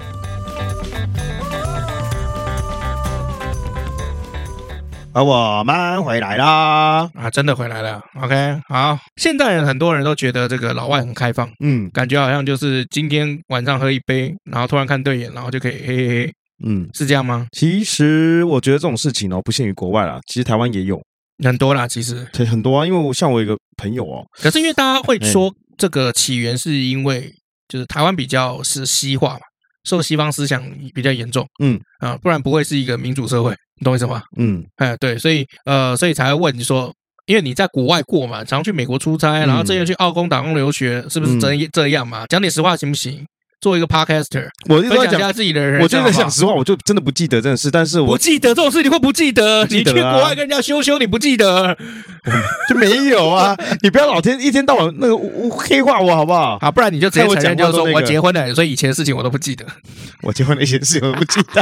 [5.11, 7.09] 而我们回来啦！
[7.15, 7.99] 啊，真的回来了。
[8.21, 8.97] OK，好。
[9.17, 16.33] 现在人很多人都觉得这个老外很开放，嗯，感觉好像就是今天晚上喝一杯，然后突然看对眼，然后就可以嘿嘿嘿，
[16.63, 17.47] 嗯，是这样吗？
[17.51, 21.01] 其实我觉得这种事情哦，不限于国外啦，其实台湾也有
[21.43, 21.87] 很多啦。
[21.87, 27.33] 其实对很多啊，因为我像我有一个朋友哦，可是因为大家会说这个起源是因为
[27.67, 29.39] 就是台湾比较是西化嘛。
[29.83, 30.63] 受西方思想
[30.93, 34.21] 比较严重，嗯啊，不然不会是一个民主社会，你懂我意思吗？
[34.37, 36.93] 嗯，哎，对，所以呃，所以才会问你说，
[37.25, 42.25] 因为你在国外过嘛，常去美国出差，然后这又去澳工打工留学，是不是真这样嘛？
[42.27, 43.25] 讲点实话行不行？
[43.61, 45.81] 做一个 podcaster，我就在讲一下自己的人。
[45.81, 47.69] 我就在讲实话，我就真的不记得这件事。
[47.69, 49.65] 但是我不记得这种事，你会不记得？
[49.69, 51.77] 你去国外跟人家羞羞，你不记得
[52.69, 53.57] 就没有啊？
[53.83, 55.17] 你不要老天一天到晚那个
[55.49, 56.57] 黑化我好不好？
[56.61, 59.65] 啊，不然你就直接承认，就是说我结婚了，所以以前的事情我都不记得。
[60.23, 61.61] 我结婚那些事情我都不记得。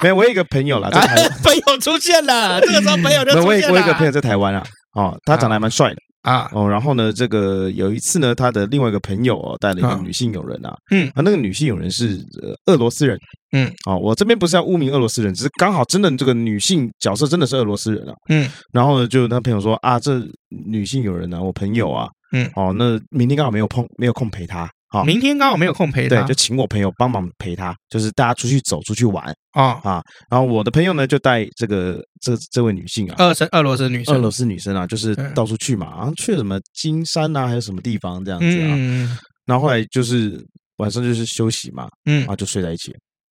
[0.00, 3.46] 没有，我有一个朋友了，在台湾朋友出现了，这个时候朋友就出现了。
[3.46, 4.62] 我有一个朋友在台湾啊，
[4.94, 5.96] 哦，他长得还蛮帅的。
[6.22, 6.48] 啊。
[6.52, 12.24] 哦，然后呢，这个有一次呢，他的另外一个朋友哦带了一个女性友人啊，嗯，啊，那个女性友人是
[12.66, 13.18] 俄罗斯人，
[13.52, 20.20] 嗯，哦，我这边不是要污名俄罗斯人，只是刚好真的这个女性角色真的是俄罗斯人啊，嗯，然后呢，就他朋友说啊，这
[20.68, 24.70] 女性友人啊，我朋友啊，嗯，哦，那明天刚好没有碰没有空陪他。
[24.90, 29.24] 好，明天刚好没有空陪他，对，就请我朋友帮忙陪他，就是大家出去走、出去玩。
[29.52, 29.80] 啊。
[29.84, 30.02] 啊。
[30.28, 39.18] 然后我的朋友呢，就带这个这这位女性啊，俄俄罗斯女生，俄罗斯女生啊，就是到处去嘛，然后去了什么金山啊，还有什么地方这样子啊。
[39.46, 40.44] 然后后来就是
[40.78, 42.92] 晚上就是休息嘛，嗯，然后就睡在一起，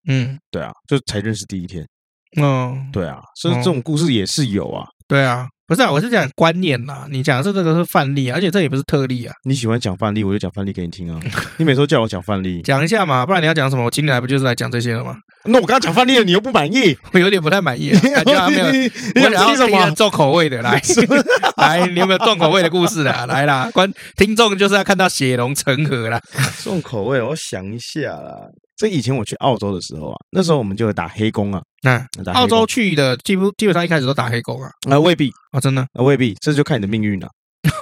[0.10, 1.88] 嗯，对啊，就才认识第一天，
[2.42, 5.48] 嗯，对啊，所以这种故事也是有啊，对啊。
[5.68, 7.08] 不是啊，我是讲观念呐。
[7.10, 9.34] 你讲的是这个是范例，而且这也不是特例啊。
[9.46, 11.20] 你喜欢讲范例，我就讲范例给你听啊。
[11.58, 13.84] 你每次都叫我讲范例， 讲一下嘛，不然你要讲什么？
[13.84, 15.18] 我今天来不就是来讲这些了吗？
[15.46, 18.72] 那我刚刚讲范例了，你又不满意，我有点不太满意， 感觉还没有。
[18.72, 18.90] 你
[19.22, 19.90] 想听什么？
[19.96, 20.80] 重口味的来，
[21.58, 23.12] 来，你有没有重口味的故事的？
[23.26, 26.22] 来啦，观听众就是要看到血浓成河啦。
[26.64, 28.38] 重口味，我想一下啦。
[28.78, 31.62] 这以前我去澳洲的时候啊，那时候我们就会打黑工啊。
[31.82, 34.70] 那澳洲去的基本基本上一开始都打黑工啊。
[34.90, 37.28] 啊，未必啊，真的啊，未必，这就看你的命运了。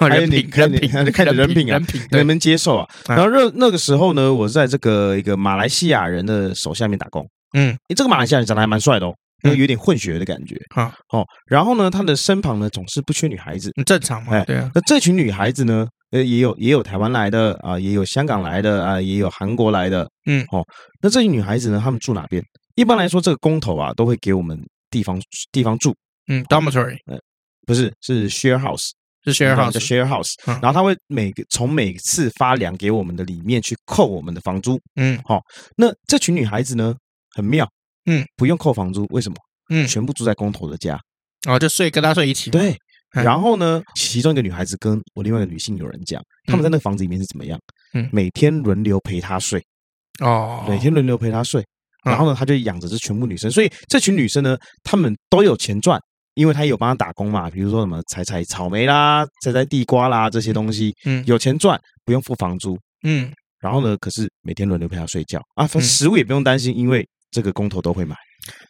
[0.08, 1.78] 人品，人品，看你的人品啊，
[2.10, 2.88] 能不能接受啊？
[3.06, 7.28] 然后那那个时候呢，我是在这个一个马来西亚人的手下面打工。
[7.52, 10.56] 嗯，这个马来西亚人长得还蛮帅的哦，有点混血的感觉。
[10.74, 14.42] 啊，哦，然后呢，他的身旁呢总是不缺女孩子，正常嘛？
[14.44, 14.70] 对啊。
[14.74, 15.86] 那这群女孩子呢？
[16.14, 20.64] 呃，也有也有台湾来的啊，也有香港来的啊，也有韩国来的，嗯，哦，
[21.02, 22.40] 那这些女孩子呢，她们住哪边？
[22.76, 24.56] 一般来说，这个工头啊，都会给我们
[24.90, 25.92] 地方地方住，
[26.28, 27.18] 嗯，dormitory，呃，
[27.66, 28.90] 不是，是 share house，
[29.24, 35.40] 是 share house，叫 share house，然后他会每个从每次发粮给我们的里面去扣我们的房租，嗯，好，
[35.76, 36.94] 那这群女孩子呢，
[37.34, 37.68] 很妙，
[38.06, 39.36] 嗯，不用扣房租，为什么？
[39.70, 40.96] 嗯，全部住在工头的家，
[41.48, 42.76] 哦，就睡跟他睡一起，对。
[43.22, 47.58] 然后呢，其中一个女孩子跟我另外一个女性友人讲，他们在那个房子里面是怎么样？
[47.92, 49.62] 嗯，每天轮流陪她睡，
[50.20, 51.64] 哦，每天轮流陪她睡。
[52.04, 55.98] 然后呢，他就养着这全部女生，所以这群女生呢，她们都有钱赚，
[56.34, 63.32] 因为她有帮她打工嘛，比如说什么采采草莓啦、采采地瓜啦这些东西，嗯，有钱赚，不用付房租，嗯。
[63.58, 68.14] 然后呢，可是每天轮流陪她睡觉啊，食物也不用担心，因为这个工头都会买。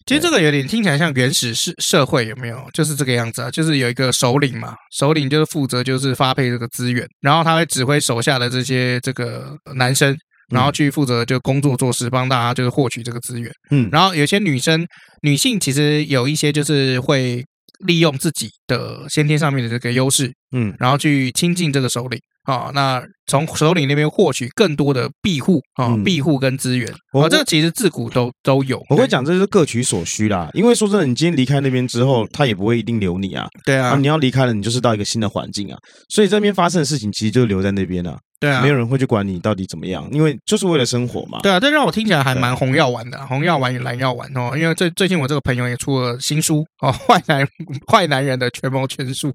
[0.06, 2.68] 其实这个有点听起来像原始社社会，有没有？
[2.72, 10.16] 就是这个样子啊，就是有一个首领嘛，首领就是负责就是发配这个资源，然后他会指挥手下的这些这个男生，
[10.52, 13.50] 然后去负责就工作做事，帮大家就是获取这个资源。
[13.70, 14.86] 嗯，然后有些女生
[15.22, 17.42] 女性其实有一些就是会
[17.86, 22.20] 利用自己的先天上面的这个优势，嗯，然后去亲近这个首领。
[22.44, 28.82] 啊，那从首领那边获取更多的庇护啊，庇护跟资源，哦，这个其实自古都都有。
[28.90, 30.50] 我会讲，这是各取所需啦。
[30.52, 33.46] 因为说真的，你今天离开那边之后，他也不会一定留你啊。
[33.64, 35.78] 对啊，你要离开了，你就是到一个新的环境啊。
[36.10, 38.18] 所以这边发生的事情，其实就留在那边啊。
[38.40, 41.40] 对啊，没有人会去管你到底怎么样，因为就是为了生活嘛。
[41.42, 44.52] 对啊，这让我听起来还蛮红药丸的，红药丸与蓝药丸哦。
[44.56, 47.46] 因为最最近我这个朋友也出了新书哦，《坏男
[47.90, 49.28] 坏男人的权谋权术》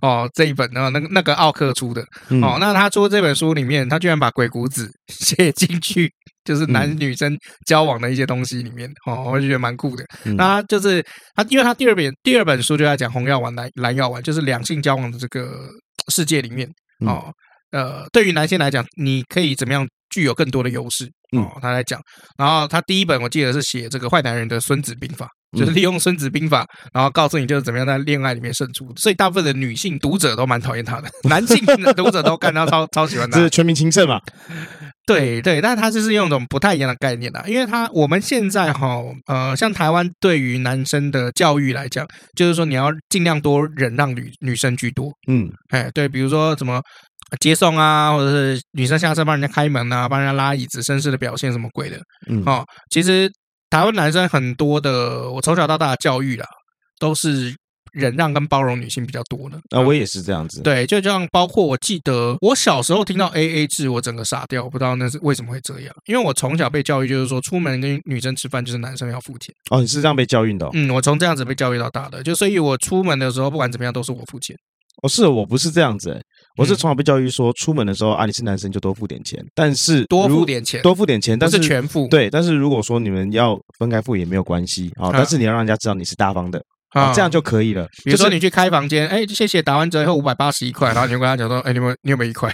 [0.00, 2.00] 哦，这一本呢，那个那个奥克出的
[2.42, 2.56] 哦。
[2.58, 6.10] 那他出这本书里面，他居然把鬼谷子写进去，
[6.44, 7.36] 就是男女生
[7.66, 10.04] 交往的一些东西里面哦，我就觉得蛮酷的。
[10.36, 15.68] 那他就是他，因为他第二本第二本书就在讲红药丸、蓝蓝药丸，就是两性交往的这个
[16.10, 16.66] 世界里面
[17.00, 17.30] 哦。
[17.72, 21.10] 呃，对于男性来讲，你可以怎么样具有更多的优势？
[21.36, 22.00] 哦，他来讲，
[22.38, 26.64] 然后他第一本我记得是写这个坏男人的孙子兵法，就是利用孙子兵法，
[26.94, 28.86] 然后告诉你就是怎么样在恋爱里面胜出。
[28.96, 33.36] 所以大部分的女性读者都蛮讨厌他的，男性的读者都看他超超喜欢他。
[33.36, 34.20] 这是全民情圣嘛？
[35.04, 42.06] 对对，但是他就是用一种不太一样的概念啦，因为他我们现在哈呃，像台湾对于男生的教育来讲，
[42.36, 45.10] 就是说你要尽量多忍让女女生居多。
[45.28, 46.80] 嗯，哎，对，比如说什么。
[47.40, 51.98] 接送啊，或者是女生下车帮人家开门啊，帮人家拉椅子，绅士的表现什么鬼的？
[52.28, 53.30] 嗯，哦，其实
[53.68, 56.46] 台湾男生很多的，我从小到大的教育啦，
[57.00, 57.54] 都是
[57.92, 59.58] 忍让跟包容女性比较多的。
[59.70, 60.62] 啊，我也是这样子。
[60.62, 65.94] 对，就这样，包括我记得我小时候听到 AA 制，我整个傻掉，我不知道那是为什么会这样。
[66.06, 69.54] 因为我从小被教育就是说，出门跟女生吃饭就是男生要付钱。
[69.70, 70.68] 哦，你是这样被教育的？
[70.74, 74.54] 嗯，我从这样子被教育到大的，就所以我出门的时候不管怎么样都是我付钱。
[75.02, 76.22] 哦，是我不是这样子、欸，
[76.56, 82.08] 我是从小被教育说，出门的时候啊，你是男生就多付点钱，但是多付点钱，多付点钱，但是，是全付。
[82.08, 86.62] 对，但是如果说你们要分开付也没有关系啊，但是你要让人家知道你是大方的。
[86.90, 87.86] 啊，这样就可以了。
[88.04, 92.52] 比如说你去开房间，哎，谢谢，打完折以后五百八十一块，然后你就跟他讲说，哎，你们你有没有一块？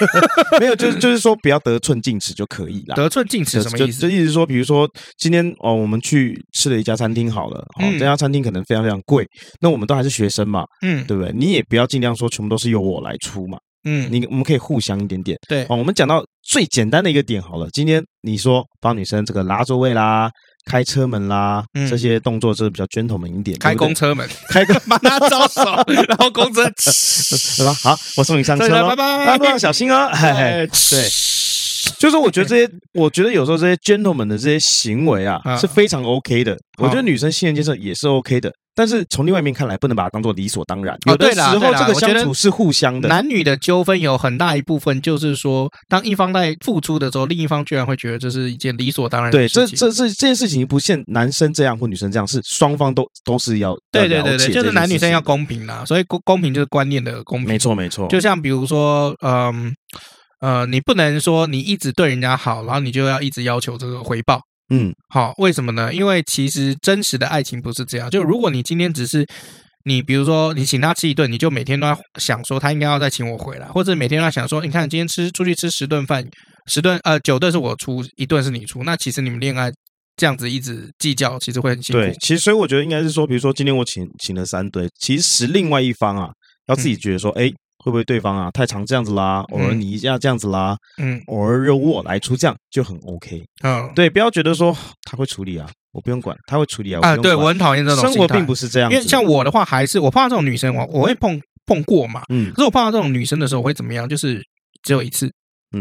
[0.60, 2.94] 没有，就是就是说不要得寸进尺就可以了。
[2.94, 4.02] 得寸进尺什么意思？
[4.02, 9.26] 就意思说，比如说今天哦，我们去吃了一家餐厅好了，哦，这家餐厅可能非常非常贵，
[9.60, 11.32] 那我们都还是学生嘛，嗯，对不对？
[11.34, 15.36] 你也不要尽量说全部都是由我来出嘛，嗯，你我们可以互相一点点。
[15.48, 20.30] 对，哦，我们讲到最简单的一个点好了，今天你说帮女生这个拉座位啦。
[20.64, 23.58] 开车门啦，嗯、这些动作就是比较 gentleman 一点。
[23.58, 25.62] 开公车门，开个 帮他招手，
[26.08, 26.62] 然后公车，
[27.56, 27.74] 对吧？
[27.82, 30.10] 好，我送你上车拜，拜拜，路上小心哦。
[30.12, 31.08] 嘿嘿，对。
[31.98, 36.56] 就是我觉得这些，我觉得有时候这些 gentleman 的这些行为啊，是非常 OK 的。
[36.78, 40.96] 我觉得女生信任建设也是 OK 的，但是从另外一面看来，不能把它当做理所当然。
[41.06, 43.08] 有的时候这个相处是互相的。
[43.08, 49.66] 男女的纠纷有很大一部分就是说，当一方在付出的时候，另一方居然会觉得这是一件理所当然的事情。
[49.66, 55.84] 对，这这这这件事情不限男生这样或女生这样，是双方都都是要对对对对，就是男女生要公平啦。
[55.84, 57.48] 所以公公平就是观念的公平。
[57.48, 58.06] 没错没错。
[58.08, 59.74] 就像比如说，嗯。
[60.40, 64.40] 呃，你不能说你一直对人家好，然后你就要一直要求这个回报。
[64.70, 65.92] 嗯，好，为什么呢？
[65.92, 68.08] 因为其实真实的爱情不是这样。
[68.08, 69.26] 就如果你今天只是
[69.84, 76.24] 你，比如说你请他吃一顿，你就每天都要想说他应该要再请我回来，或者每天都要想说，你看今天吃出去吃十顿饭，
[76.66, 79.72] 十顿呃九顿是我出，一顿是你出，那其实你们恋爱
[80.16, 82.00] 这样子一直计较，其实会很辛苦。
[82.00, 86.30] 对，其实所以我觉得应该是说，比如说今天我请请了三顿，其实另外一方啊
[86.68, 87.54] 要自己觉得说，哎、嗯。
[87.82, 89.42] 会不会对方啊太常这样子啦？
[89.48, 93.42] 偶尔你一下这样子啦，嗯，偶尔由我来出，这样就很 OK。
[93.62, 97.00] 嗯，对，不要觉得说他会处理啊，我不用管，他会处理啊。
[97.02, 102.22] 啊，对我很讨厌这种生活并不是这样，因为像我的话，还是我碰到这种女生，我我会碰碰过嘛。
[102.28, 104.06] 嗯，可是我碰到这种女生的时候，我会怎么样？
[104.06, 104.42] 就是
[104.82, 105.32] 只有一次，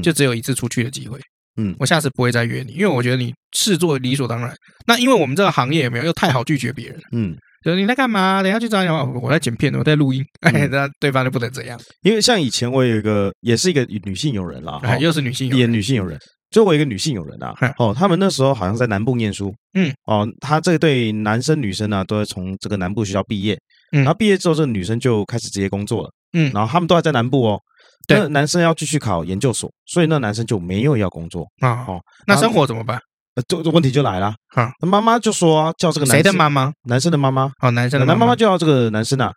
[0.02, 1.20] 就只有一次出去的机会。
[1.58, 4.56] 嗯，我下次不会再约你，因为我觉得你视作理所当然。
[4.88, 7.02] 那因为我们这个行业也没有又太好拒绝别人。
[7.12, 7.38] 嗯。
[7.64, 8.42] 就是你在干嘛？
[8.42, 8.90] 等下去找你。
[9.22, 10.24] 我在剪片，我在录音。
[10.42, 11.80] 哎，那对方就不能这样。
[12.02, 16.18] 因为像以前我有一个，也是一个女性友人啦，又是女性，也女性友人。
[16.52, 19.54] 就我一个女性友人啊，哦，他们那时候好像在南部念书。
[19.76, 23.56] 嗯，哦，他这对男生女生呢，都是从这个南部学校毕业。
[23.92, 26.10] 嗯，然后毕业之后，这个女生就开始直接工作了。
[26.34, 27.60] 嗯，然后他们都还在南部哦。
[28.08, 31.86] 对，男生要继续考研究所，所以那男生就没有要工作啊。
[31.88, 33.00] 哦，那生活怎么办？
[33.48, 36.72] 这这问题就来了，哈，那妈妈就说叫这个男生谁的妈妈？
[36.84, 39.32] 男生的妈妈哦，男生的妈妈就要这个男生啊，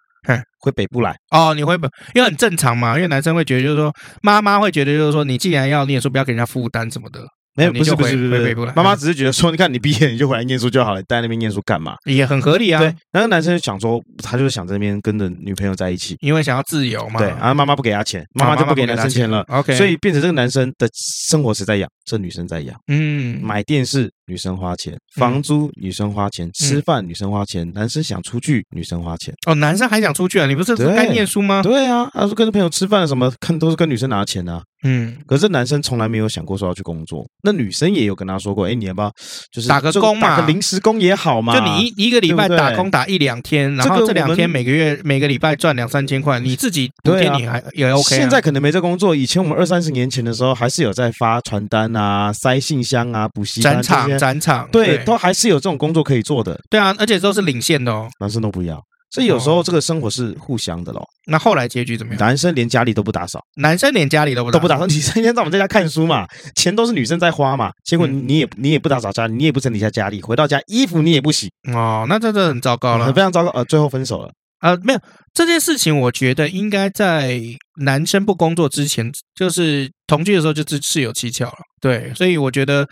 [0.60, 3.92] 回北部来哦，你回北，因为很正常嘛，因为男生会觉得就是说，
[4.22, 7.20] 妈妈会觉得就是说，你既然要念书，不要给人家负担什么的。
[7.54, 8.34] 没有，不是不是不
[8.66, 11.96] 是，妈妈只是觉得说，你看你毕业你就回来念书就好了，待在那边念书干嘛？
[12.06, 12.80] 也很合理啊。
[12.80, 17.18] 对，那个男生就想说，他就是想在那边跟着女朋友在一起，因为想要自由嘛。
[17.18, 19.44] 对，然后妈妈不给他钱，妈妈就不给男生钱了。
[19.48, 22.74] OK，所以变成这个男生的生活是在养，这女生在养。
[22.88, 24.10] 嗯，买电视。
[24.26, 29.34] 女生花钱，房租女生花钱，吃饭女生花钱，男生想出去女生花钱。
[29.46, 30.46] 哦，男生还想出去啊？
[30.46, 31.60] 你不是该念书吗？
[31.62, 34.62] 对啊，他说跟朋友吃饭什么，看都是跟女生拿钱啊。
[34.84, 37.24] 嗯，可是男生从来没有想过说要去工作。
[37.44, 39.12] 那女生也有跟他说过，哎，你要不要
[39.52, 41.54] 就是打个工嘛，打个临时工也好嘛。
[41.54, 48.16] 就你一一个礼拜打工打一两天，然后这两天每个月每个礼拜赚两三千块，你自己补贴你还也 OK。
[48.16, 54.11] 现在可能没这工作，以前我们二三十年前的时候，还是有在发传单啊、塞信箱啊、补习班这些。
[54.18, 56.58] 展场对，都还是有这种工作可以做的。
[56.70, 58.08] 对啊，而且都是领先的哦。
[58.20, 61.02] 男生都不要，所以有时候这个生活是互相的咯。
[61.26, 62.20] 那后来结局怎么样？
[62.20, 64.86] 男生连家里都不打扫，男生连家里都不都不打扫。
[64.86, 67.70] 女生天在我们在家看书嘛，钱都是女生在花嘛。
[67.84, 71.48] 结果你也你也不打扫家里，你也不整理一下家里，回到家衣服你也不洗。
[71.72, 73.50] 哦，那这这很糟糕了，非常糟糕。
[73.50, 74.30] 呃，最后分手了。
[74.60, 75.00] 呃，没有
[75.34, 77.40] 这件事情，我觉得应该在
[77.82, 81.58] 男生不工作之前，就是同居的时候就是事有蹊跷了。
[81.80, 82.88] 对，所以我觉得。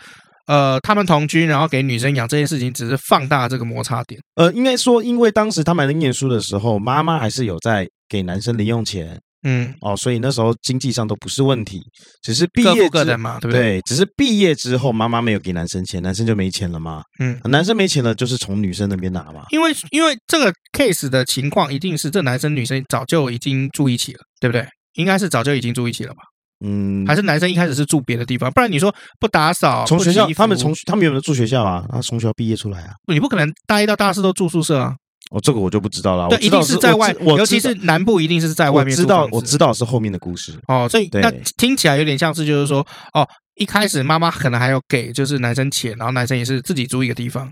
[0.47, 4.19] 呃，他们同居，然后给女生养这件事情，只是放大这个摩擦点。
[4.35, 11.81] 呃，应该说，因为当时他们在念书的时候，妈妈还是有在给男生零用钱，嗯，哦，所以那时候经济上都不是问题，
[12.21, 13.79] 只是毕业的嘛，对不对？
[13.79, 17.03] 对，只是毕业之后，妈妈没有给男生钱，男生就没钱了嘛。
[17.19, 19.45] 嗯，男生没钱了，就是从女生那边拿嘛。
[19.51, 24.67] 因为因为这个 case 的情况，一定是这男生女生早就已经住一起了，对不对？
[24.95, 26.23] 应该是早就已经住一起了吧。
[26.63, 31.83] 嗯，还是男生一开始是住别的地方，不然你说不打扫，从学校他们从他们有没有住学校啊？
[31.89, 32.93] 他从学校毕业出来啊？
[33.07, 34.95] 你不可能大一到大四都住宿舍啊？
[35.31, 36.27] 哦，这个我就不知道了。
[36.27, 38.95] 对，一定是在外，尤其是南部，一定是在外面。
[38.95, 40.87] 知道，我知道是后面的故事哦。
[40.89, 47.49] 所以那听起来有点像是就是说，哦，一开始妈妈可能还要给就是男生钱，然后男生也是自己租一个地方。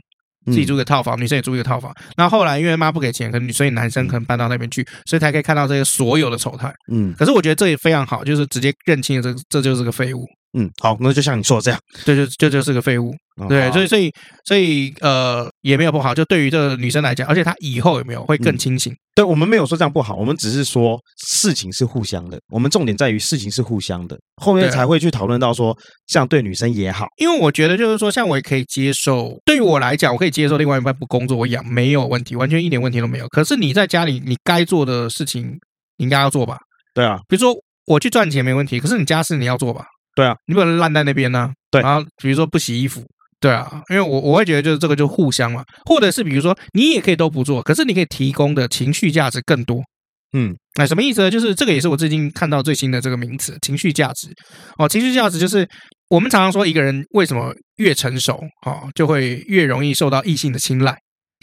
[0.49, 1.93] 自己租一个套房，女生也租一个套房。
[2.17, 6.73] 那后来因为妈不给钱，可能所以男生可能搬到那边去，所以才可以看到这些所有的丑态。
[6.91, 10.25] 嗯，可是我觉得这也非常好，就是直接认清了这这就是个废物。
[10.57, 14.11] 嗯，好，那就像你说的这样，对，就就就是个废物，哦、对，所以所以
[14.45, 18.91] 所以呃也没有不好，就对于这个女生来讲，而且她以后有没有会更清醒？
[18.91, 25.77] 嗯、对，我们没有说这样不好，我们只是说事情是互相的，我们重点在于事情是互相的，后面才会去讨论到说
[26.07, 33.27] 这样对女生也好，因为我觉得就是说，像我也可以接受，对于我来讲，我可以接受另外一半不工作，我养没有问题，完全一点问题都没有。
[33.27, 35.45] 可是你在家里，你该做的事情
[35.97, 36.57] 你应该要做吧？
[36.95, 39.85] 对啊，比如说我去赚钱没问题，可是你家事你要做吧？
[40.19, 41.51] 对啊，你不能烂在那边呢、啊。
[41.71, 43.01] 对，然后比如说不洗衣服，
[43.39, 49.81] 对啊，因为我我会觉得就是这个就互相嘛，或者是比如说你也可以都不做，可是你可以提供的情绪价值更多。
[50.33, 51.31] 嗯，那什么意思呢？
[51.31, 54.27] 就是这个也是我最近看到最新的这个名词——情绪价值。
[54.77, 55.65] 哦，情绪价值就是
[56.09, 58.33] 我们常常说一个人为什么越成熟，
[58.65, 60.93] 哦，就会越容易受到异性的青睐。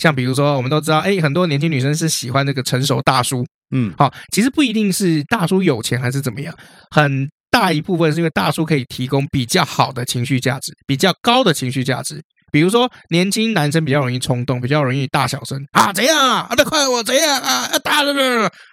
[0.02, 3.42] 像比如说，我们都知道，哎，很多年轻女生是喜欢那个成熟大叔。
[3.74, 6.54] 嗯，好，其实不一定是大叔有钱还是怎么样，
[6.90, 7.26] 很。
[7.58, 12.22] 大一部分是因为大叔可以提供比较好的情绪价值，比较高的情绪价值。
[12.52, 16.46] 比如说，年轻男生比较容易冲动，比较容易大小声啊，怎样啊？
[16.54, 17.66] 那快我怎样啊？
[17.72, 18.12] 啊，大了，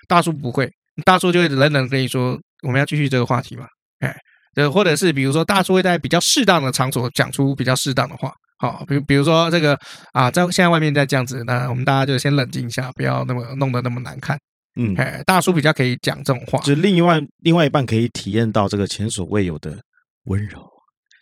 [0.09, 0.69] 大叔不会，
[1.05, 3.65] 大叔就会冷冷跟你说，我们要继续这个话题嘛。
[3.99, 4.13] 哎，
[4.55, 8.34] 呃，或者是比如说，大叔会在比较适当的场所讲出比较适当的话。
[8.59, 9.79] 好，比比如说这个
[10.11, 14.38] 啊，在现在外面在这样子，那我们大家就先冷静一下，不要那么弄得那么难看。
[14.76, 19.78] 嗯，哎，大叔比较可以讲这种话，就另外另外一半可以体验到这个前所未有的
[20.26, 20.59] 温柔，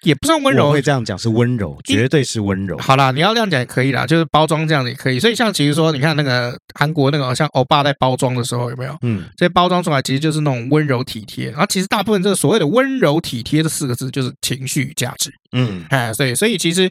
[0.03, 2.77] 也不算温柔，我会这样讲是温柔，绝对是温柔。
[2.77, 5.19] 好啦，你要这样讲也可以啦，就是包装这样子也可以。
[5.19, 8.97] 所以像其实说，你看那个韩国那个像欧巴在包装的时候有没有？
[9.01, 11.51] 嗯，这些包装出来其实就是那种温柔体贴。
[11.51, 15.29] 然后其实大部分这个所谓的温柔体贴这四个字就是情绪价值。
[15.51, 16.89] 嗯，哎，所以所以其实。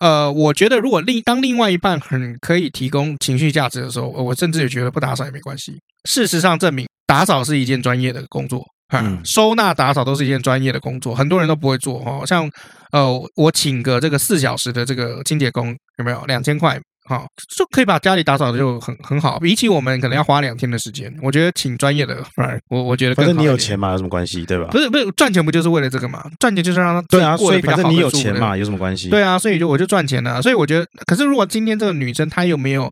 [0.00, 5.74] 呃，我觉得如果另当另外一半很可以提供情绪价值的时候，我甚至也觉得不打扫也没关系。
[6.04, 12.24] 事实上证明，打扫是一件专业的工作，嗯，收纳打扫都是一件专业的工作，很多人都不会做哦。
[12.26, 12.48] 像
[12.92, 16.78] 呃，我请个这个四小时的这个清洁工，有没有两千块？
[17.04, 17.24] 哈，
[17.56, 19.36] 就可以把家里打扫的就很很好。
[19.40, 22.24] 比起我们可能要花两天的时间，我觉得请专业的，
[22.68, 23.14] 我我觉得。
[23.16, 24.68] 反正你有钱嘛，有什么关系，对吧？
[24.70, 26.24] 不是不是，赚钱不就是为了这个嘛？
[26.38, 29.08] 赚钱就是让他对啊，所以反正你有钱嘛，有什么关系？
[29.08, 30.40] 对啊，所以就我就赚钱了。
[30.40, 32.88] 所以我觉得，可是如果今天这个女生她又没有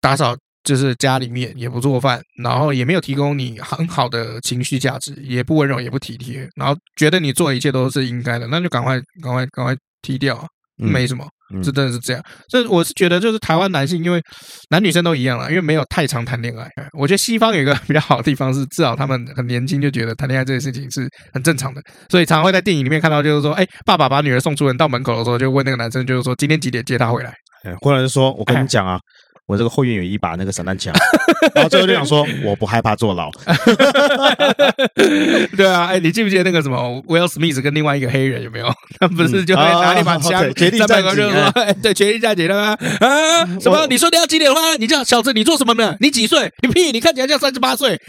[0.00, 10.46] 打扫，就是家里面也不做饭，然后也没有提供你很好的情绪价值，也不温柔也不体贴，然后觉得你做的一切都是应该的，那就赶快赶快赶快踢掉啊，
[10.76, 11.26] 没什么。
[11.62, 14.18] 这真的是这样，所以我是觉得，就是台湾男性，因为
[14.70, 16.66] 男女生都一样了，因为没有太常谈恋爱。
[16.98, 27.34] 我觉得西方有一个 比较好的地方是，至少他们很年轻就觉得谈恋爱这件事情是很正常的，所以常常会在电影里面看到，就是说，哎，爸爸把女儿送出门到门口的时候，就问那个男生，就是说今天几点接她回来？
[27.82, 28.98] 或者是说我跟你讲啊。
[29.52, 30.94] 我这个后院有一把那个散弹枪，
[31.54, 33.30] 然后最后就想说， 我不害怕坐牢。
[35.54, 38.72] 对啊，哎，你记不记得那个什么 Will Smith 跟另外一个黑人有没有？
[38.98, 41.30] 他不是就会拿一把枪，决定战警
[41.82, 42.78] 对，决定战警了吗？
[43.00, 43.86] 啊，什么？
[43.90, 44.74] 你说你要几点花？
[44.78, 45.94] 你叫小子，你做什么呢？
[46.00, 46.50] 你几岁？
[46.62, 46.90] 你屁！
[46.92, 48.00] 你看起来像三十八岁。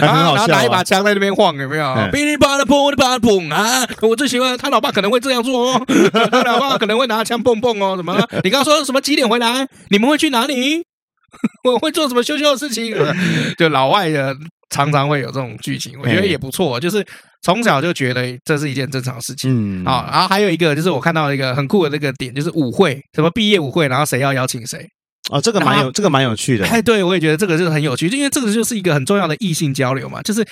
[0.00, 1.94] 然后拿一把枪在那边晃，有没有？
[2.10, 3.86] 噼里啪啦砰的啪砰啊！
[4.00, 5.86] 我最喜欢他老爸可能会这样做哦，
[6.30, 8.14] 他老爸可能会拿枪蹦蹦哦，什么？
[8.42, 9.68] 你刚刚说什么几点回来？
[9.90, 10.82] 你们会去哪里？
[11.64, 12.94] 我会做什么羞羞的事情？
[13.56, 14.36] 就老外的
[14.70, 16.78] 常常会有这种剧情，我觉得也不错。
[16.78, 17.04] 就是
[17.42, 19.84] 从小就觉得这是一件正常的事情。
[19.84, 24.86] 啊，然后还有一个就是我看到一个很酷的那个点，就是舞会，什么毕业舞会，然后谁要邀请谁。
[25.30, 26.66] 哦，这个蛮有，这个蛮有趣的。
[26.66, 30.44] 哎，对，我也觉得这个就是很有趣，因为这个就是一个很重要的异性交流嘛，就是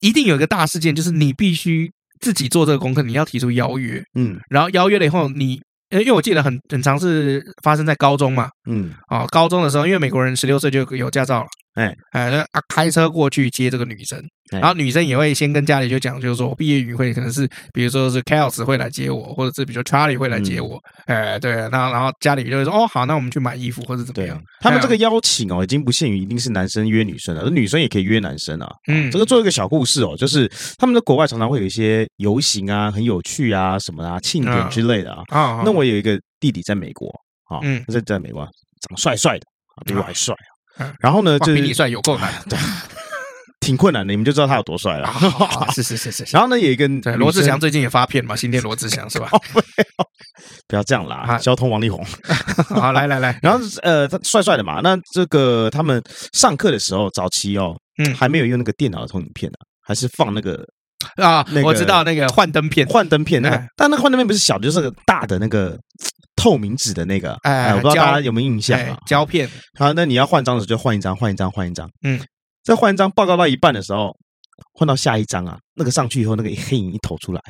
[0.00, 5.60] 一定有一个大事件，就是你必须自己做这个功课，你要提出邀约，嗯，然后邀约了以后，你，
[6.00, 14.22] 因为我记得很很常是发生在高中嘛，嗯，哦，高中的时候，因为美国人十六岁就有驾照了，哎，哎，啊，开车过去接这个女生。
[14.50, 24.40] 然后女生也会先跟家里就讲，就是说毕业旅会可能是，比如说是 Chaos 会来接我，或者是比如说 Charlie 会来接我，哎，对，然后然后家里就会说，哦，好，那我们去买衣服或者怎么样。
[24.60, 28.68] 他们这个邀请哦，已经不限于一定是男生约女生了，女生也可以约男生啊。
[28.86, 35.22] 嗯，这个做一个小故事哦，就是他们在国外常常会有一些游行啊，很有趣啊，什么啊，庆典之类的啊。
[35.28, 37.08] 啊，那我有一个弟弟在美国
[37.48, 38.44] 啊，嗯，在在美国
[38.88, 39.46] 长帅帅的，
[39.84, 40.34] 比我还帅
[40.78, 40.94] 啊。
[41.00, 42.32] 然后呢，就比你帅有够难。
[42.48, 42.56] 对。
[43.66, 45.12] 挺困难的，你们就知道他有多帅了。
[45.74, 46.24] 是是是是。
[46.30, 46.86] 然后呢，有一个
[47.16, 49.28] 罗志祥最近也发片嘛，新店罗志祥是吧？
[50.68, 52.04] 不要这样啦， 交通王力宏。
[52.68, 54.80] 好，来来来，然后呃，他帅帅的嘛。
[54.82, 56.02] 那这个他们
[56.32, 59.56] 上课的时候，早期哦，嗯，还没有用那个电脑的投影片呢，
[59.86, 60.64] 还是放那个
[61.16, 65.78] 啊，我知道那个幻灯片，幻灯片那个，但那个幻灯片不是小的，就是个大的那个
[66.36, 68.96] 透明纸的那个，哎，哎，我不知道大家有没有印象啊？
[69.06, 69.48] 胶片。
[69.78, 71.88] 好，那你要换张的时候就换一张，换一张，换一张。
[72.02, 72.20] 嗯，
[72.66, 74.14] 再换一张，报告到一半的时候，
[74.74, 77.40] 换到下一张啊，那个上去以后，那个 黑影一投出来，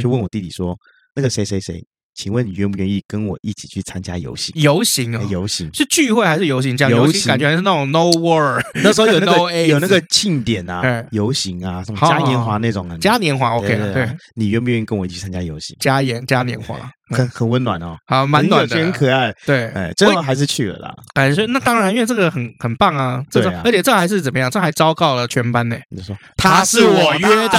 [0.00, 0.78] 就问我弟弟说：“嗯、
[1.16, 1.82] 那个谁谁谁。”
[2.16, 4.50] 请问你愿不愿意跟我一起去参加游行？
[4.58, 5.68] 游行啊，游行。
[5.74, 6.74] 是聚会还是游行？
[6.74, 7.28] 这样游行。
[7.28, 15.76] 感觉还是那种 No War， 那时候有 那个有那个庆典啊，游行啊，什么嘉年华那种啊，嘉年华 OK 对，你愿不愿意跟我一起参加游行？
[15.78, 19.32] 嘉年嘉年华很很温暖哦， 好蛮暖的，很可爱。
[19.44, 20.94] 对，哎，最后还是去了啦。
[21.14, 24.50] 哎，所以那当然，因为这个很很棒啊，这个而且这还是怎么样？
[24.50, 25.76] 这还昭告了全班呢。
[25.90, 27.58] 你说他是我约的，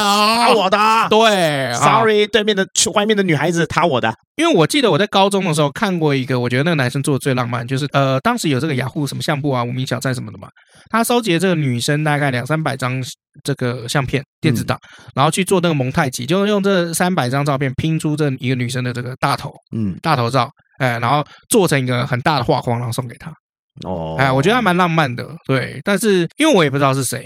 [0.55, 0.77] 我的，
[1.09, 4.13] 对，Sorry，对面的外面的女孩子，他我的。
[4.35, 10.47] 因为我记得我在高中的时候看过一个，我觉得那个男生做的最浪漫，就是呃，当时有这个雅虎什么相簿啊、无名小站什么的嘛，
[10.91, 13.01] 他收集了这个女生大概两三百张
[13.43, 23.31] 这个相片电子档，嗯、然后去做那个蒙太奇，就是用这三百张照片拼出这一个女生的这个大头，嗯，大头照，哎，然后做成一个很大的画框，然后送给她。
[23.85, 25.79] 哦，哎，我觉得还蛮浪漫的，对。
[25.83, 27.25] 但是因为我也不知道是谁，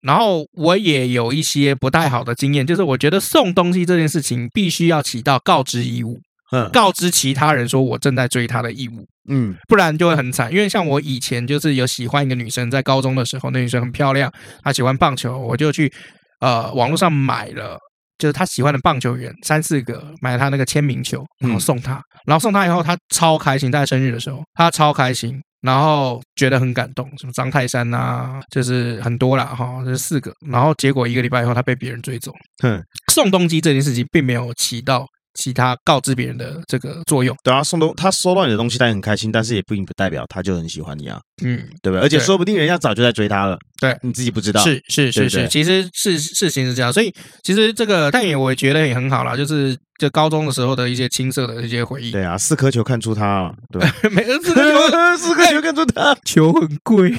[0.00, 6.18] 然后我也有一些不太好的经验，就是我觉得送东西这件事情必须要起到告知义务。
[6.52, 10.52] 嗯，告知其他人说我正在追她的义务，嗯，不然就会很惨。
[10.52, 14.30] 因为像我以前就是有喜欢一个女生，在高中的时候，那女生很漂亮，
[14.62, 15.92] 她喜欢棒球，我就去
[16.40, 17.78] 呃网络上买了，
[18.18, 32.32] 就是她喜欢的棒球员三四个，买了她那个签名球，然后送她，然后送她以后，她超开心，在生日的时候，她超开心，然后觉得很感动，什么张泰山啊，就是很多啦哈，这是四个，然后结果一个礼拜以后，她被别人追走。
[32.64, 35.06] 嗯，送东西这件事情并没有起到。
[35.34, 42.00] 其他告知别人的这个作用，对啊，送东他收到你的东西，他也很开心，但是也并不代表他就很喜欢你啊，嗯，对不对？
[42.00, 57.14] 而且说不定人家早就在追他了，对，你自己不知道，是是是是，其实是事情是这样，所以其实这个但也我觉得也很好啦，就是就高中的时候的一些青涩的一些回忆，对啊，四颗球看出他，对， 每个四颗球，四颗球看出他， 球很贵。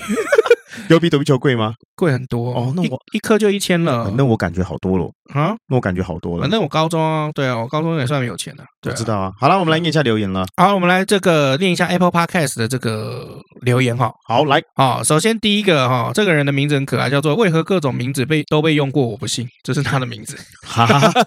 [0.90, 1.74] 有比躲避球贵吗？
[1.96, 2.74] 贵很多哦。
[2.76, 4.12] 那我一颗就一千了。
[4.18, 5.56] 那我感觉好多了啊！
[5.68, 6.42] 那我感觉好多了。
[6.42, 8.64] 反正我高中啊，对啊，我高中也算有钱的。
[8.88, 9.32] 我知道啊。
[9.40, 10.46] 好了，我们来念一下留言了。
[10.58, 14.12] 好，我们来这个念一下 Apple Podcast 的这个留言哈。
[14.28, 15.04] 好，来啊。
[15.04, 19.06] 首先第一个哈，这个人的名字很可爱，叫做为何各种名字被都被用过？
[19.06, 20.38] 我不信，这是他的名字。
[20.64, 21.24] 哈哈哈，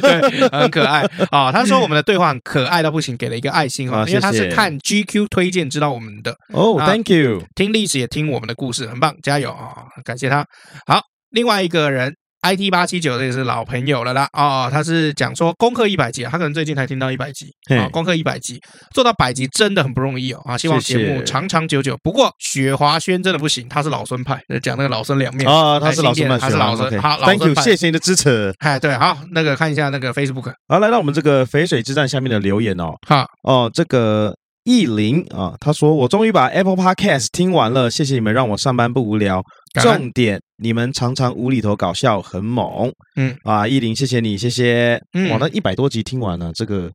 [0.00, 1.50] 对，很可爱啊。
[1.50, 6.36] 他说我们的对话很可爱到不行，给了一个爱心啊，因为他是看 GQ 推荐知道我们的。
[6.52, 7.42] 哦，Thank you。
[7.54, 8.73] 听历史也听我们的故事。
[8.74, 9.86] 是很棒，加油啊！
[10.04, 10.44] 感谢他。
[10.86, 11.00] 好，
[11.30, 12.12] 另外一个人
[12.42, 14.28] ，IT 八七九，这也是老朋友了啦。
[14.32, 17.88] 哦，他是讲说攻克一百集，他可能最近才听到一百集啊。
[17.88, 18.60] 攻克一百集，
[18.92, 20.42] 做到百集真的很不容易哦。
[20.44, 21.96] 啊，希望节目长长久久。
[22.02, 27.00] 不过雪华轩真的不行，他是老孙派，讲那个老孙两面啊，他是老孙派，他是老孙。
[27.00, 28.52] 好，Thank you，谢谢你的支持。
[28.58, 30.52] 哎，对，好，那个看一下那个 Facebook。
[30.68, 32.92] 好，来到我们这个淝水之战下面的留言哦。
[33.08, 34.34] 好，哦，这个。
[34.64, 39.42] 意林啊，他说：“我终于把 Apple Podcast 听完了，谢谢你们让我上班不无聊。
[39.82, 42.90] 重点，你们常常无厘头搞笑，很猛。
[43.16, 44.98] 嗯啊，意林，谢谢你，谢谢。
[45.14, 46.88] 嗯，哇，那一百多集听完了，这个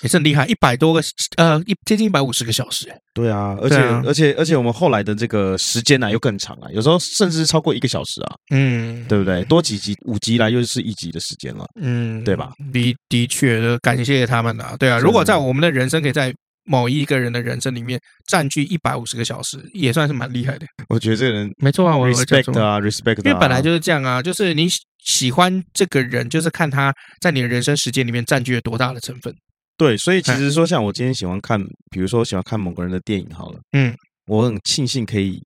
[0.00, 1.02] 也是很厉害，一百多个
[1.36, 2.88] 呃，一接近一百五十个小时。
[3.12, 8.34] 对啊，而且而且而且我们后来的这个时间呢又更长啊，有时候甚至超过一个小时啊。
[8.54, 9.44] 嗯，对不对？
[9.44, 11.66] 多几集五集来又是一集的时间了。
[11.78, 12.52] 嗯，对吧？
[12.72, 14.74] 的的确，感谢他们啊。
[14.78, 16.34] 对啊，如果在我们的人生可以在。
[16.64, 20.66] 某一个人的人生里面占据一百五十个小时，也算是蛮厉害的。
[20.88, 24.66] 我觉得这个人没错啊，我 respect 啊，respect，因为本来就是这样啊，就是你
[25.04, 29.34] 喜欢这个人，就是看他在你的人生时间里面占据了多大的成分。
[29.76, 31.60] 对，所以其实说，像我今天喜欢看，
[31.90, 33.94] 比如说我喜欢看某个人的电影，好了，嗯，
[34.26, 35.42] 我很庆幸可以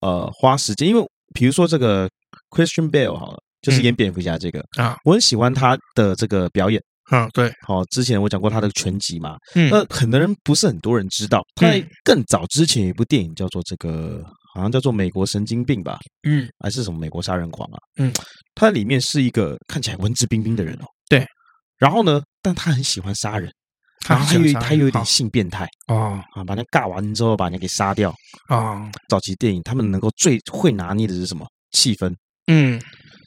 [0.00, 1.04] 呃花时间，因为
[1.34, 2.08] 比如说这个
[2.50, 6.80] Christian Bale 好了，就是演蝙蝠侠这个啊，我很喜欢他的这个表演。
[7.10, 14.22] 嗯，对，好，之前我讲过他的全集嘛，嗯，那很多人不是很多人知道，他在更早之前有一部电影叫做这个，
[14.54, 18.12] 好像叫做《美国神经病》吧，嗯，还是什么《美国杀人狂》啊，嗯，
[18.54, 21.26] 他里面是一个看起来文质彬彬的人哦，对，
[21.78, 23.52] 然后呢，但他很喜欢杀人，
[24.08, 25.68] 然后他有他有一点性变态。
[25.86, 28.14] 啊啊，把人尬完之后把人给杀掉
[28.48, 28.90] 啊。
[29.08, 31.46] 早期电影他们能够最会拿捏的是什么？
[31.72, 32.14] 气氛，
[32.46, 32.80] 嗯。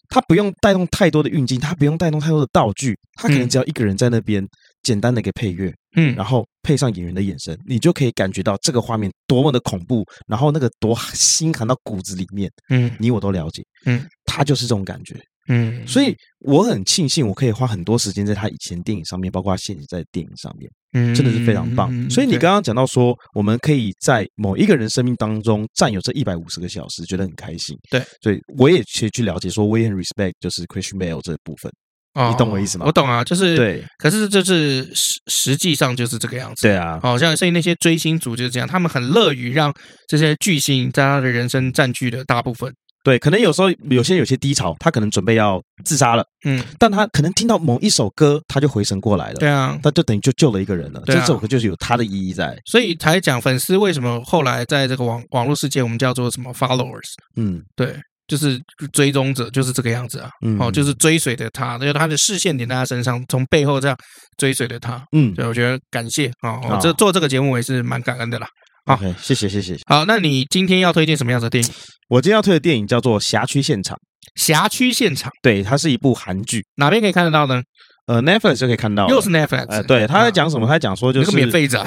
[0.09, 4.45] 他不用带动太多的运镜，他不用带动太多的道具，他可能只要一个人在那边
[4.83, 15.15] 简单的一个配乐，嗯，然后配上演员的眼神，你就可以感觉到这个画面多么的恐怖，然后那个多心寒到骨子里面，嗯，你我都了解，嗯，他就是这种感觉。
[15.47, 22.09] 嗯，所以我很庆幸，我可以花很多时间在他以前电影上面，包括他现在电影上面，嗯，真的是非常棒。
[22.09, 27.77] 所以你刚刚讲到说，我们可以在某一个人生命当中占有这一百五十个小时，觉得很开心。
[27.89, 31.71] 对，所以我也去去了解，说我也很 respect，就是 Christian Bale 这部分。
[32.15, 32.85] 哦你懂我意思吗？
[32.85, 36.61] 我懂啊，就是对，可是就是实实际上就是这个样子。
[36.61, 39.73] 对啊，好像所以那些追星族就是这样，他们很乐于让
[40.07, 42.73] 这些巨星在他的人生占据了大部分。
[43.05, 57.95] 对，可能有时候有些有些低潮，他可能准备要自杀了，嗯，但他可能听到某一首歌，他就回神过来了，对啊，他就等于就救了一个人了，这首歌就是有他的意义在，所以才讲粉丝为什么后来在这个网网络世界，我们叫做什么 followers，嗯，对，
[58.27, 58.59] 就是
[58.91, 60.57] 追踪者，就是这个样子啊，嗯。
[60.59, 63.95] 哦，就是追随着他，就是他的视线点在他身上，从背后这样
[64.37, 68.47] 追随着他，嗯，所以我觉得感谢啊，我这做这个节目我也是蛮感恩的啦。
[68.86, 69.77] 好，okay, 谢谢谢谢。
[69.88, 71.69] 好，那你今天要推荐什么样的电影？
[72.07, 73.97] 我今天要推的电影叫做《辖区现场》。
[74.36, 77.61] 辖区现场，对，它是一部韩剧，哪边可以看得到呢？
[78.07, 79.65] 呃，Netflix 就可以看到，又是 Netflix。
[79.67, 80.67] 呃，对，他在讲什么？
[80.67, 81.83] 他在讲说就是免费仔，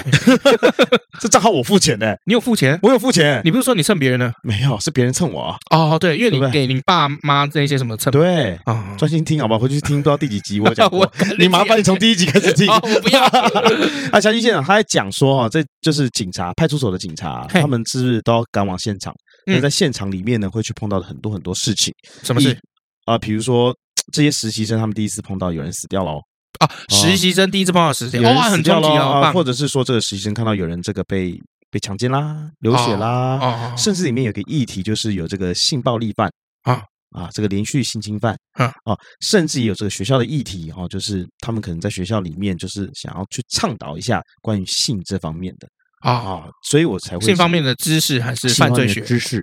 [1.20, 2.76] 这账号我付钱的，你有付钱？
[2.82, 3.40] 我有付钱。
[3.44, 4.32] 你不是说你蹭别人呢？
[4.42, 5.56] 没有，是别人蹭我啊。
[5.70, 8.10] 哦，对，因为你给你爸妈这些什么蹭？
[8.10, 9.60] 对啊，专心听好不好？
[9.60, 11.08] 回去听不知道第几集我讲 我。
[11.38, 12.66] 你麻烦你从第一集开始听。
[12.68, 13.22] 我不要。
[14.10, 19.14] 啊，辖区现场，他在讲说哈，这就是警察派出所的警察，他们是不是都要赶往现场？
[19.46, 21.94] 那在现场里面呢，会去碰到很多很多事情。
[22.22, 22.58] 什么事
[23.06, 23.16] 啊？
[23.16, 23.74] 比如说
[24.12, 26.20] 这些实习生，他们第一次碰到有人死掉了。
[26.58, 29.32] 啊，实习生第一次碰到实习，哇，很冲击啊！
[29.32, 31.38] 或者是说，这个实习生看到有人这个被
[31.70, 36.28] 被强奸啦、流血啦，甚至里面有个议题，就是有这个性暴力犯
[36.62, 45.68] 啊啊，这个连续性侵犯啊，甚至也有这个学校的议题哈，就是他们可能在学校里面就是想要去倡导一下关于性这方面的
[46.00, 49.38] 啊，所以我才会性方面的知识还是犯罪学知识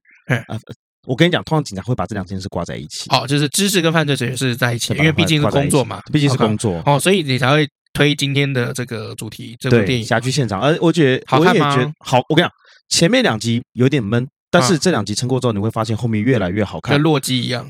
[0.47, 0.59] 啊。
[1.05, 3.09] 我跟你讲，通常警察会把这两件事挂在一起。
[3.09, 6.81] 好，就是知识跟犯罪学是在一起，因为毕竟是工作嘛，毕竟是工作。
[6.85, 10.59] 哦，所以你才会推今天的这个主题，这部电影《辖区现场》。
[10.63, 11.93] 而我觉得，好看吗？
[11.99, 12.51] 好，我跟你讲，
[12.89, 16.93] 前面两集有点闷，但是这两集撑过之后，你会发现后面越来越好看。
[16.93, 17.69] 跟洛基一样，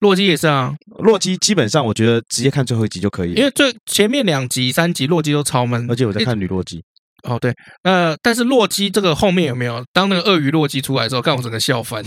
[0.00, 0.74] 洛基也是啊。
[1.00, 6.82] 洛基基本上，我觉得直接看最后一集就可以，因为最前面两集、三集洛基都超闷，而且我在看女洛基。
[7.28, 7.54] 哦，对，
[7.84, 9.82] 那但是洛基这个后面有没有？
[9.92, 12.02] 当那个鳄鱼洛基出来之后，看我整个笑翻，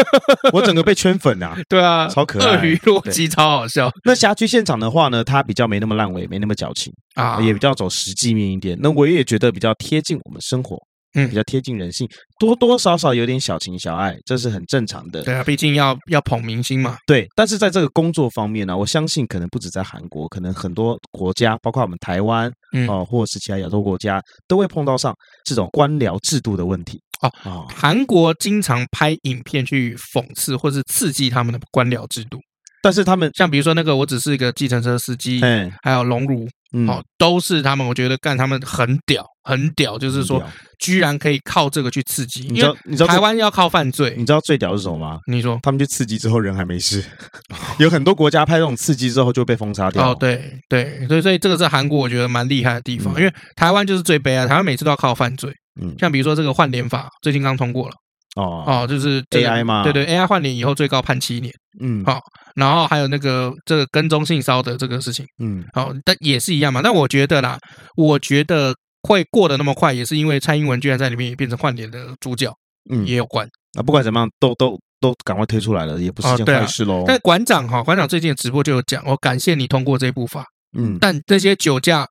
[0.52, 1.56] 我整个被圈粉啊！
[1.68, 3.90] 对啊，超可爱，鳄鱼洛基超好笑。
[4.04, 8.78] 那辖区现场的话呢，它比较没那么烂尾，没那么矫情啊，也比较走实际面一点。
[8.80, 10.76] 那我也觉得比较贴近我们生活。
[11.18, 12.08] 嗯，比较贴近人性，
[12.38, 15.22] 多多少少有点小情小爱，这是很正常的。
[15.22, 16.96] 对啊，毕竟要要捧明星嘛。
[17.06, 25.14] 对，但是在这个工作方面呢，我相信可能不止在韩国，可能很多国家，包括我们台湾，嗯，哦，或者是其他亚洲国家，都会碰到上
[25.44, 27.00] 这种官僚制度的问题。
[27.20, 32.38] 哦哦，韩国经常拍影片去讽刺或是刺激他们的官僚制度。
[32.80, 36.24] 但是他们像比如说那个，我只是一个计程车司机，嗯，还有龙
[36.72, 40.42] 儒，哦，都是他们，我觉得干他们很屌，很屌，就是说，
[40.78, 42.46] 居然可以靠这个去刺激。
[42.50, 45.18] 你知道，你知道台湾要靠犯罪，你知道最屌是什么吗？
[45.26, 47.04] 你说，他们去刺激之后人还没事，
[47.78, 50.10] 有很多国家拍这种刺激之后就被封杀掉。
[50.10, 55.52] 哦，对对，所以所以这个是韩国我觉得蛮厉害的地方，因为台湾就是最悲哀，台湾每次都要靠犯罪。
[55.80, 57.94] 嗯，像比如说这个换脸法，最近刚通过了。
[58.36, 59.82] 哦哦，就是 AI 吗？
[59.82, 61.52] 对对，AI 换脸以后最高判七年。
[61.80, 62.20] 嗯，好，
[62.58, 65.24] 然后还有那个这个跟踪性骚的这个事情。
[65.38, 66.82] 嗯，好，但也是一样嘛。
[66.82, 67.56] 但我觉得啦，
[67.96, 72.52] 我觉得会过得那么快，也是因为蔡英文居然在里面也变成换脸的主角，
[72.90, 73.48] 嗯，也有关。
[73.74, 77.04] 那不管怎么样，都都都赶快推出来了，也不是件坏事喽。
[77.06, 80.44] 但馆长哈，馆长最近的直播就有讲，我感谢你通过这部法。
[80.76, 82.06] 嗯，但这些酒驾、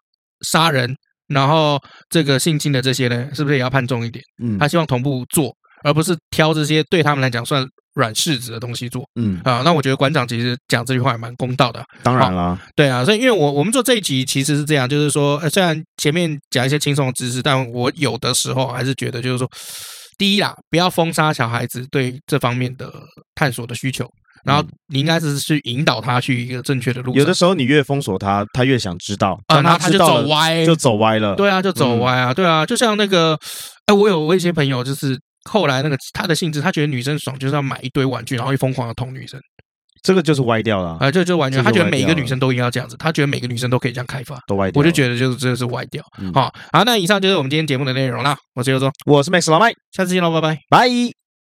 [0.45, 0.95] 杀人，
[1.27, 1.77] 然后
[2.09, 4.23] 这个性侵的这些呢，是不是也要判重一点？
[4.41, 5.53] 嗯，他希望同步做。
[5.83, 7.63] 而不是挑这些对他们来讲算
[7.97, 11.83] 软柿子的东西做，嗯啊，那我觉得馆长其实讲这句话也蛮公道的。
[12.03, 19.49] 当然了，对啊，所以因为我我们做这一集其实是这样，就是说，呃虽然前面讲一些轻松的知识，但我有的时候还是觉得，就是说，
[20.15, 22.93] 第一啦，不要封杀小孩子对这方面的
[23.33, 24.07] 探索的需求，
[24.45, 27.15] 然后你应该是去引导他去一个正确的路。
[27.15, 31.35] 有的时候你越封锁他，他越想知道，啊，那他就走歪，就走歪了。
[31.35, 33.35] 对啊，就走歪啊，对啊，就像那个，
[33.87, 35.17] 哎，我有我一些朋友就是。
[35.47, 39.39] 后来那个他的性质，他觉得女生爽就是要买一堆玩具，然后又疯狂的捅女生，
[40.03, 41.09] 这个就是歪掉了啊！
[41.09, 44.79] 这就完全他觉得每一个女生都应该要这样子，他觉得每个女生都可以这样开发，都歪掉。
[44.79, 46.03] 我就觉得就是这是歪掉。
[46.33, 48.37] 好，好，那以上就是我们今天节目的内容啦。
[48.53, 51.26] 我是刘忠，我是 Max 老麦，下次见喽，拜拜，拜。